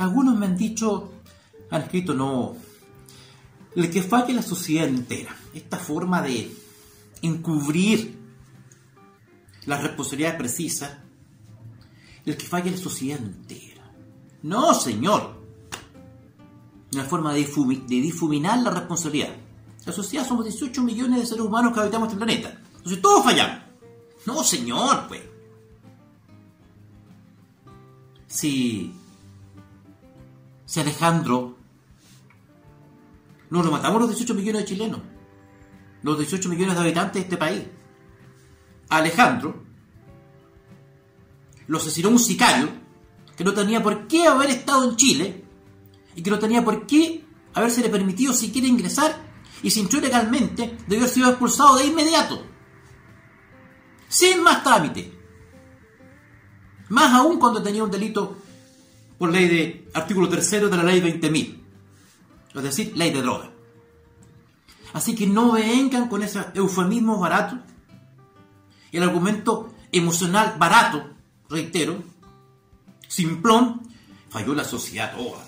Algunos 0.00 0.34
me 0.34 0.46
han 0.46 0.56
dicho, 0.56 1.12
han 1.70 1.82
escrito, 1.82 2.14
no, 2.14 2.56
el 3.76 3.90
que 3.90 4.02
falla 4.02 4.32
la 4.32 4.42
sociedad 4.42 4.88
entera. 4.88 5.36
Esta 5.52 5.78
forma 5.78 6.22
de 6.22 6.50
encubrir 7.20 8.18
las 9.66 9.82
responsabilidades 9.82 10.38
precisas, 10.38 10.96
el 12.24 12.34
que 12.34 12.46
falla 12.46 12.70
la 12.70 12.78
sociedad 12.78 13.18
entera. 13.18 13.92
No, 14.42 14.72
señor. 14.72 15.38
Una 16.94 17.04
forma 17.04 17.34
de, 17.34 17.44
difuminar 17.86 18.58
la 18.62 18.70
responsabilidad. 18.70 19.36
La 19.84 19.92
sociedad 19.92 20.26
somos 20.26 20.46
18 20.46 20.82
millones 20.82 21.20
de 21.20 21.26
seres 21.26 21.44
humanos 21.44 21.74
que 21.74 21.80
habitamos 21.80 22.08
este 22.08 22.16
planeta. 22.16 22.58
Entonces 22.76 23.02
todos 23.02 23.22
fallamos. 23.22 23.64
No, 24.24 24.42
señor, 24.42 25.08
pues. 25.08 25.20
Si, 28.28 28.94
si 30.70 30.78
Alejandro 30.78 31.56
no 33.50 33.60
lo 33.60 33.72
matamos 33.72 34.02
los 34.02 34.10
18 34.10 34.34
millones 34.34 34.62
de 34.62 34.68
chilenos, 34.68 35.00
los 36.04 36.16
18 36.16 36.48
millones 36.48 36.76
de 36.76 36.80
habitantes 36.80 37.14
de 37.14 37.20
este 37.22 37.36
país. 37.36 37.64
Alejandro 38.88 39.64
lo 41.66 41.78
asesinó 41.78 42.10
un 42.10 42.20
sicario 42.20 42.68
que 43.36 43.42
no 43.42 43.52
tenía 43.52 43.82
por 43.82 44.06
qué 44.06 44.28
haber 44.28 44.50
estado 44.50 44.88
en 44.88 44.96
Chile 44.96 45.44
y 46.14 46.22
que 46.22 46.30
no 46.30 46.38
tenía 46.38 46.64
por 46.64 46.86
qué 46.86 47.24
haberse 47.54 47.88
permitido 47.88 48.32
siquiera 48.32 48.68
ingresar 48.68 49.20
y 49.64 49.72
si 49.72 49.80
entró 49.80 50.00
legalmente 50.00 50.78
debió 50.86 50.98
haber 50.98 51.08
sido 51.08 51.30
expulsado 51.30 51.78
de 51.78 51.86
inmediato. 51.86 52.46
Sin 54.06 54.40
más 54.40 54.62
trámite. 54.62 55.18
Más 56.90 57.12
aún 57.12 57.40
cuando 57.40 57.60
tenía 57.60 57.82
un 57.82 57.90
delito 57.90 58.36
por 59.20 59.30
ley 59.30 59.48
de 59.48 59.90
artículo 59.92 60.30
tercero 60.30 60.70
de 60.70 60.78
la 60.78 60.82
ley 60.82 60.98
20.000. 61.02 61.60
Es 62.54 62.62
decir, 62.62 62.96
ley 62.96 63.10
de 63.12 63.20
droga. 63.20 63.50
Así 64.94 65.14
que 65.14 65.26
no 65.26 65.52
vengan 65.52 66.08
con 66.08 66.22
esos 66.22 66.46
eufemismos 66.54 67.20
baratos. 67.20 67.58
El 68.90 69.02
argumento 69.02 69.74
emocional 69.92 70.54
barato, 70.58 71.10
reitero, 71.50 72.02
simplón, 73.08 73.82
falló 74.30 74.54
la 74.54 74.64
sociedad 74.64 75.14
toda. 75.14 75.44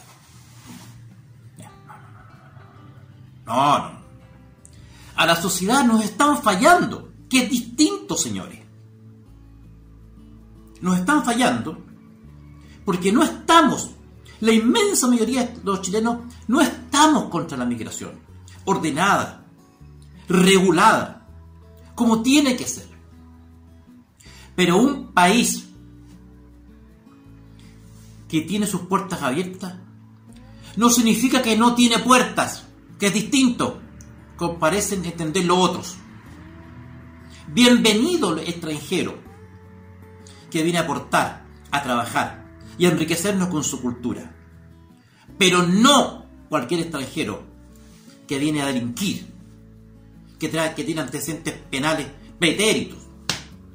No, 3.47 3.79
no. 3.79 4.03
A 5.17 5.25
la 5.25 5.35
sociedad 5.35 5.83
nos 5.83 6.05
están 6.05 6.43
fallando, 6.43 7.11
que 7.31 7.45
es 7.45 7.49
distinto, 7.49 8.19
señores. 8.19 8.61
Nos 10.83 10.99
están 10.99 11.25
fallando 11.25 11.92
porque 12.85 13.13
no 13.13 13.23
estamos, 13.23 13.91
la 14.41 14.53
inmensa 14.53 15.07
mayoría 15.07 15.45
de 15.45 15.61
los 15.63 15.83
chilenos, 15.83 16.19
no 16.49 16.61
estamos 16.61 17.27
contra 17.27 17.57
la 17.57 17.65
migración 17.65 18.13
ordenada, 18.65 19.45
regulada, 20.29 21.27
como 21.95 22.23
tiene 22.23 22.57
que 22.57 22.67
ser. 22.67 22.89
Pero 24.55 24.77
un 24.77 25.13
país 25.13 25.69
que 28.29 28.43
tiene 28.43 28.67
sus 28.67 28.83
puertas 28.83 29.23
abiertas 29.23 29.75
no 30.77 30.91
significa 30.91 31.43
que 31.43 31.57
no 31.57 31.75
tiene 31.75 31.99
puertas, 31.99 32.65
que 32.99 33.07
es 33.07 33.15
distinto, 33.15 33.81
como 34.37 34.59
parecen 34.59 35.05
entenderlo 35.05 35.59
otros. 35.59 35.97
Bienvenido 37.49 38.33
el 38.33 38.49
extranjero 38.49 39.19
que 40.51 40.63
viene 40.63 40.79
a 40.79 40.83
aportar, 40.83 41.45
a 41.71 41.83
trabajar 41.83 42.42
y 42.79 42.87
enriquecernos 42.87 43.49
con 43.49 43.65
su 43.65 43.81
cultura. 43.81 44.35
Pero 45.39 45.63
no 45.63 46.27
cualquier 46.49 46.81
extranjero 46.81 47.43
que 48.27 48.39
viene 48.39 48.63
a 48.63 48.67
delinquir, 48.67 49.27
que, 50.39 50.49
trae, 50.49 50.75
que 50.75 50.85
tiene 50.85 51.01
antecedentes 51.01 51.55
penales 51.71 52.07
pretéritos, 52.39 52.99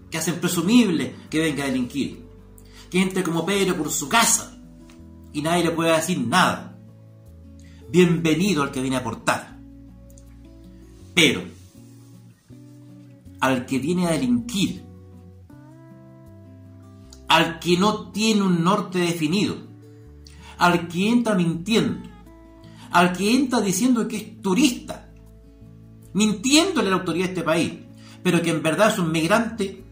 que 0.09 0.17
hacen 0.17 0.39
presumible 0.39 1.15
que 1.29 1.39
venga 1.39 1.63
a 1.63 1.67
delinquir, 1.67 2.25
que 2.89 3.01
entre 3.01 3.23
como 3.23 3.45
Pedro 3.45 3.75
por 3.75 3.91
su 3.91 4.07
casa 4.07 4.57
y 5.33 5.41
nadie 5.41 5.65
le 5.65 5.71
puede 5.71 5.95
decir 5.95 6.19
nada. 6.19 6.77
Bienvenido 7.89 8.63
al 8.63 8.71
que 8.71 8.81
viene 8.81 8.95
a 8.97 8.99
aportar. 8.99 9.59
Pero 11.13 11.43
al 13.39 13.65
que 13.65 13.79
viene 13.79 14.07
a 14.07 14.11
delinquir, 14.11 14.83
al 17.27 17.59
que 17.59 17.77
no 17.77 18.11
tiene 18.11 18.41
un 18.41 18.63
norte 18.63 18.99
definido, 18.99 19.55
al 20.57 20.87
que 20.87 21.09
entra 21.09 21.35
mintiendo, 21.35 22.09
al 22.91 23.13
que 23.13 23.35
entra 23.35 23.61
diciendo 23.61 24.07
que 24.07 24.17
es 24.17 24.41
turista, 24.41 25.11
mintiéndole 26.13 26.87
a 26.87 26.91
la 26.91 26.97
autoridad 26.97 27.25
de 27.25 27.33
este 27.33 27.43
país, 27.43 27.73
pero 28.23 28.41
que 28.41 28.49
en 28.49 28.63
verdad 28.63 28.89
es 28.89 28.99
un 28.99 29.11
migrante, 29.11 29.83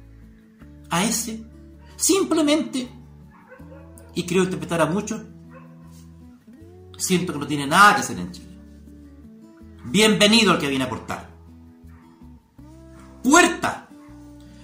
a 0.89 1.04
ese, 1.04 1.43
simplemente, 1.95 2.88
y 4.13 4.24
creo 4.24 4.43
interpretar 4.43 4.82
a 4.82 4.86
muchos, 4.86 5.21
siento 6.98 7.34
que 7.34 7.39
no 7.39 7.48
tiene 7.48 7.67
nada 7.67 7.95
que 7.95 8.02
hacer 8.02 8.19
en 8.19 8.32
Chile. 8.32 8.60
Bienvenido 9.86 10.52
al 10.52 10.60
que 10.60 10.69
viene 10.69 10.84
a 10.84 10.88
aportar. 10.88 11.30
Puerta 13.21 13.88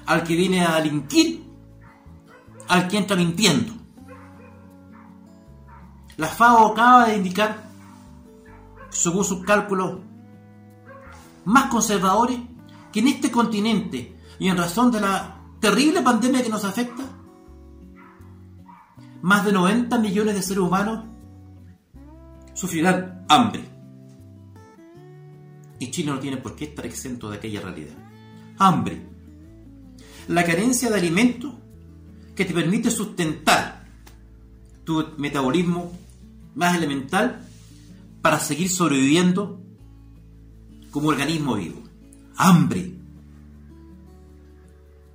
al 0.06 0.24
que 0.24 0.36
viene 0.36 0.66
a 0.66 0.76
delinquir, 0.82 1.44
al 2.68 2.88
que 2.88 2.98
entra 2.98 3.16
mintiendo. 3.16 3.74
La 6.18 6.28
FAO 6.28 6.74
acaba 6.74 7.08
de 7.08 7.18
indicar 7.18 7.72
según 8.90 9.24
sus 9.24 9.44
cálculos 9.44 10.00
más 11.46 11.70
conservadores, 11.70 12.38
que 12.92 13.00
en 13.00 13.08
este 13.08 13.32
continente 13.32 14.18
y 14.38 14.50
en 14.50 14.58
razón 14.58 14.92
de 14.92 15.02
la 15.02 15.42
terrible 15.60 16.02
pandemia 16.02 16.44
que 16.44 16.50
nos 16.50 16.66
afecta, 16.66 17.04
más 19.22 19.46
de 19.46 19.52
90 19.52 19.98
millones 20.00 20.36
de 20.36 20.42
seres 20.42 20.64
humanos 20.64 21.06
sufrirán 22.54 23.26
hambre. 23.30 23.64
Y 25.80 25.90
Chile 25.90 26.12
no 26.12 26.20
tiene 26.20 26.38
por 26.38 26.56
qué 26.56 26.66
estar 26.66 26.86
exento 26.86 27.30
de 27.30 27.38
aquella 27.38 27.62
realidad. 27.62 27.96
Hambre. 28.60 29.02
La 30.28 30.44
carencia 30.44 30.90
de 30.90 30.98
alimentos 30.98 31.54
que 32.36 32.46
te 32.46 32.54
permite 32.54 32.90
sustentar 32.90 33.86
tu 34.84 35.06
metabolismo 35.18 35.92
más 36.56 36.76
elemental 36.76 37.46
para 38.22 38.40
seguir 38.40 38.70
sobreviviendo 38.70 39.60
como 40.92 41.10
organismo 41.10 41.56
vivo. 41.56 41.82
Hambre. 42.36 42.94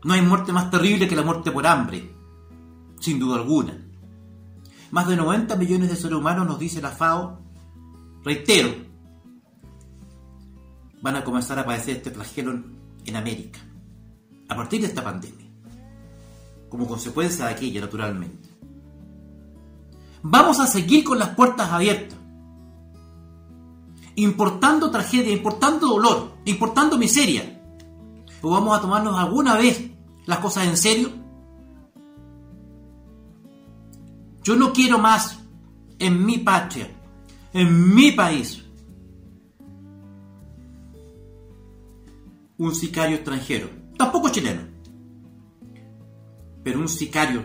No 0.05 0.15
hay 0.15 0.23
muerte 0.23 0.53
más 0.53 0.71
terrible 0.71 1.09
que 1.09 1.17
la 1.17 1.23
muerte 1.23 1.51
por 1.51 1.67
hambre, 1.67 2.11
sin 3.01 3.19
duda 3.19 3.37
alguna. 3.37 3.77
Más 4.91 5.09
de 5.09 5.17
90 5.17 5.57
millones 5.57 5.91
de 5.91 5.97
seres 5.97 6.17
humanos, 6.17 6.47
nos 6.47 6.59
dice 6.59 6.81
la 6.81 6.91
FAO, 6.91 7.41
reitero, 8.23 8.73
van 11.03 11.17
a 11.17 11.25
comenzar 11.25 11.59
a 11.59 11.67
padecer 11.67 11.97
este 11.97 12.11
flagelo 12.11 12.63
en 13.05 13.17
América, 13.17 13.61
a 14.49 14.57
partir 14.57 14.81
de 14.81 14.87
esta 14.87 15.03
pandemia, 15.03 15.46
como 16.77 16.89
consecuencia 16.89 17.47
de 17.47 17.53
aquella, 17.53 17.81
naturalmente. 17.81 18.51
Vamos 20.23 20.61
a 20.61 20.67
seguir 20.67 21.05
con 21.05 21.19
las 21.19 21.31
puertas 21.31 21.71
abiertas 21.71 22.19
importando 24.17 24.91
tragedia, 24.91 25.33
importando 25.33 25.89
dolor, 25.89 26.33
importando 26.45 26.99
miseria? 26.99 27.61
¿O 28.43 28.51
vamos 28.51 28.77
a 28.77 28.81
tomarnos 28.81 29.19
alguna 29.19 29.57
vez 29.57 29.91
las 30.25 30.39
cosas 30.39 30.67
en 30.67 30.77
serio? 30.77 31.11
Yo 34.43 34.57
no 34.57 34.73
quiero 34.73 34.99
más 34.99 35.39
en 35.99 36.25
mi 36.25 36.39
patria, 36.39 36.89
en 37.53 37.95
mi 37.95 38.13
país, 38.13 38.63
un 42.59 42.75
sicario 42.75 43.17
extranjero, 43.17 43.69
tampoco 43.99 44.29
chileno, 44.31 44.63
pero 46.67 46.81
un 46.81 46.89
sicario 46.89 47.45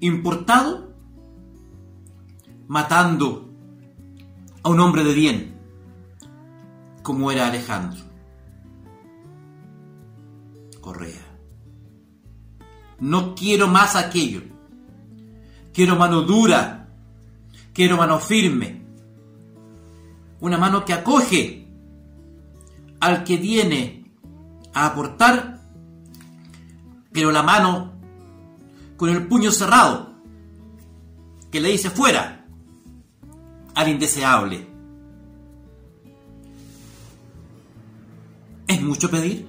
importado 0.00 0.92
matando 2.66 3.54
a 4.64 4.68
un 4.68 4.80
hombre 4.80 5.04
de 5.04 5.14
bien 5.14 5.60
como 7.04 7.30
era 7.30 7.46
Alejandro. 7.46 8.02
Correa. 10.80 11.22
No 12.98 13.36
quiero 13.36 13.68
más 13.68 13.94
aquello. 13.94 14.42
Quiero 15.72 15.94
mano 15.94 16.22
dura. 16.22 16.88
Quiero 17.72 17.96
mano 17.96 18.18
firme. 18.18 18.82
Una 20.40 20.58
mano 20.58 20.84
que 20.84 20.94
acoge 20.94 21.68
al 22.98 23.22
que 23.22 23.36
viene 23.36 24.10
a 24.74 24.86
aportar, 24.86 25.60
pero 27.12 27.30
la 27.30 27.44
mano 27.44 27.95
con 28.96 29.10
el 29.10 29.26
puño 29.26 29.50
cerrado, 29.50 30.14
que 31.50 31.60
le 31.60 31.70
dice 31.70 31.90
fuera 31.90 32.46
al 33.74 33.88
indeseable. 33.88 34.66
¿Es 38.66 38.82
mucho 38.82 39.10
pedir? 39.10 39.46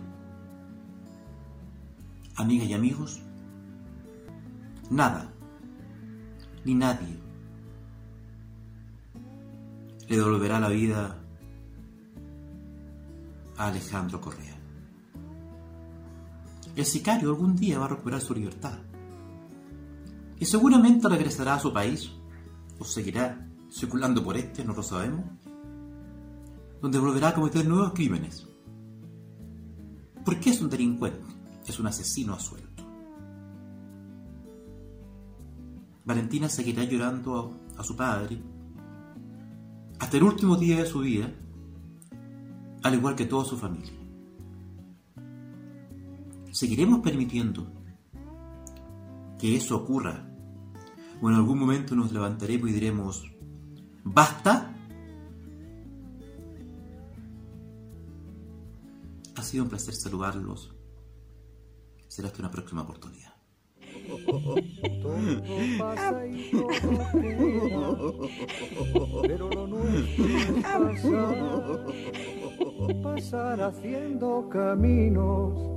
Amigas 2.35 2.67
y 2.67 2.73
amigos, 2.73 3.19
nada, 4.89 5.31
ni 6.65 6.75
nadie 6.75 7.17
le 10.07 10.15
devolverá 10.15 10.59
la 10.59 10.69
vida 10.69 11.17
a 13.57 13.67
Alejandro 13.67 14.21
Correa. 14.21 14.55
El 16.75 16.85
sicario 16.85 17.29
algún 17.29 17.55
día 17.55 17.79
va 17.79 17.85
a 17.85 17.89
recuperar 17.89 18.21
su 18.21 18.35
libertad 18.35 18.77
y 20.39 20.45
seguramente 20.45 21.07
regresará 21.09 21.55
a 21.55 21.59
su 21.59 21.73
país 21.73 22.11
o 22.79 22.85
seguirá 22.85 23.47
circulando 23.71 24.23
por 24.23 24.37
este, 24.37 24.63
no 24.63 24.73
lo 24.73 24.83
sabemos, 24.83 25.25
donde 26.81 26.99
volverá 26.99 27.29
a 27.29 27.33
cometer 27.33 27.67
nuevos 27.67 27.93
crímenes 27.93 28.47
¿Por 30.27 30.41
qué 30.41 30.49
es 30.49 30.61
un 30.61 30.69
delincuente? 30.69 31.21
Es 31.65 31.79
un 31.79 31.87
asesino 31.87 32.33
a 32.33 32.39
sueldo. 32.41 32.67
Valentina 36.03 36.49
seguirá 36.49 36.83
llorando 36.83 37.57
a, 37.77 37.79
a 37.79 37.83
su 37.85 37.95
padre 37.95 38.37
hasta 39.99 40.17
el 40.17 40.23
último 40.23 40.57
día 40.57 40.79
de 40.79 40.85
su 40.85 40.99
vida, 40.99 41.31
al 42.83 42.93
igual 42.93 43.15
que 43.15 43.25
toda 43.25 43.45
su 43.45 43.55
familia. 43.55 43.93
¿Seguiremos 46.51 46.99
permitiendo 46.99 47.65
que 49.39 49.55
eso 49.55 49.75
ocurra? 49.77 50.27
¿O 51.21 51.29
en 51.29 51.35
algún 51.35 51.59
momento 51.59 51.95
nos 51.95 52.11
levantaremos 52.11 52.69
y 52.69 52.73
diremos, 52.73 53.31
basta? 54.03 54.73
Ha 59.35 59.43
sido 59.43 59.63
un 59.63 59.69
placer 59.69 59.93
saludarlos. 59.95 60.73
Será 62.07 62.27
hasta 62.27 62.39
una 62.39 62.51
próxima 62.51 62.81
oportunidad. 62.83 63.33
Pero 69.21 69.49
lo 69.49 69.67
nuestro 69.67 70.25
es 70.25 70.61
pasar, 70.63 71.85
pasar 73.03 73.61
haciendo 73.61 74.49
caminos, 74.49 75.76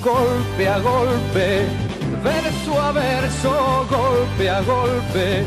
golpe 0.00 0.66
a 0.66 0.80
golpe, 0.80 1.66
verso 2.22 2.78
a 2.78 2.92
verso, 2.92 3.50
golpe 3.88 4.48
a 4.48 4.62
golpe, 4.62 5.44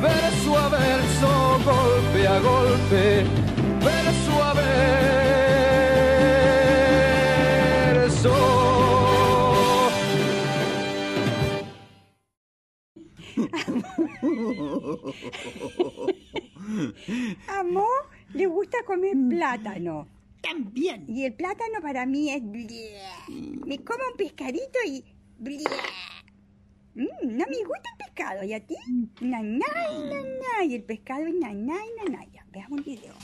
verso 0.00 0.56
a 0.56 0.68
verso, 0.68 1.58
golpe 1.64 2.26
a 2.26 2.38
golpe, 2.40 3.24
verso 3.78 4.42
a 4.42 4.54
verso. 4.54 4.72
Amo 17.48 17.86
le 18.32 18.46
gusta 18.46 18.82
comer 18.84 19.16
plátano. 19.28 20.21
También. 20.42 21.04
Y 21.08 21.24
el 21.24 21.34
plátano 21.34 21.80
para 21.80 22.04
mí 22.04 22.30
es... 22.30 22.42
Me 22.42 23.78
como 23.78 24.04
un 24.10 24.16
pescadito 24.16 24.78
y... 24.86 25.04
Mm, 26.94 27.06
no 27.22 27.46
me 27.46 27.64
gusta 27.64 27.90
el 27.90 28.04
pescado. 28.04 28.44
¿Y 28.44 28.52
a 28.52 28.66
ti? 28.66 28.76
Nanay, 29.20 30.04
nanay. 30.10 30.74
El 30.74 30.82
pescado 30.84 31.26
es 31.26 31.34
nanay, 31.34 31.88
nanay. 32.04 32.28
Veamos 32.52 32.80
un 32.80 32.84
video. 32.84 33.14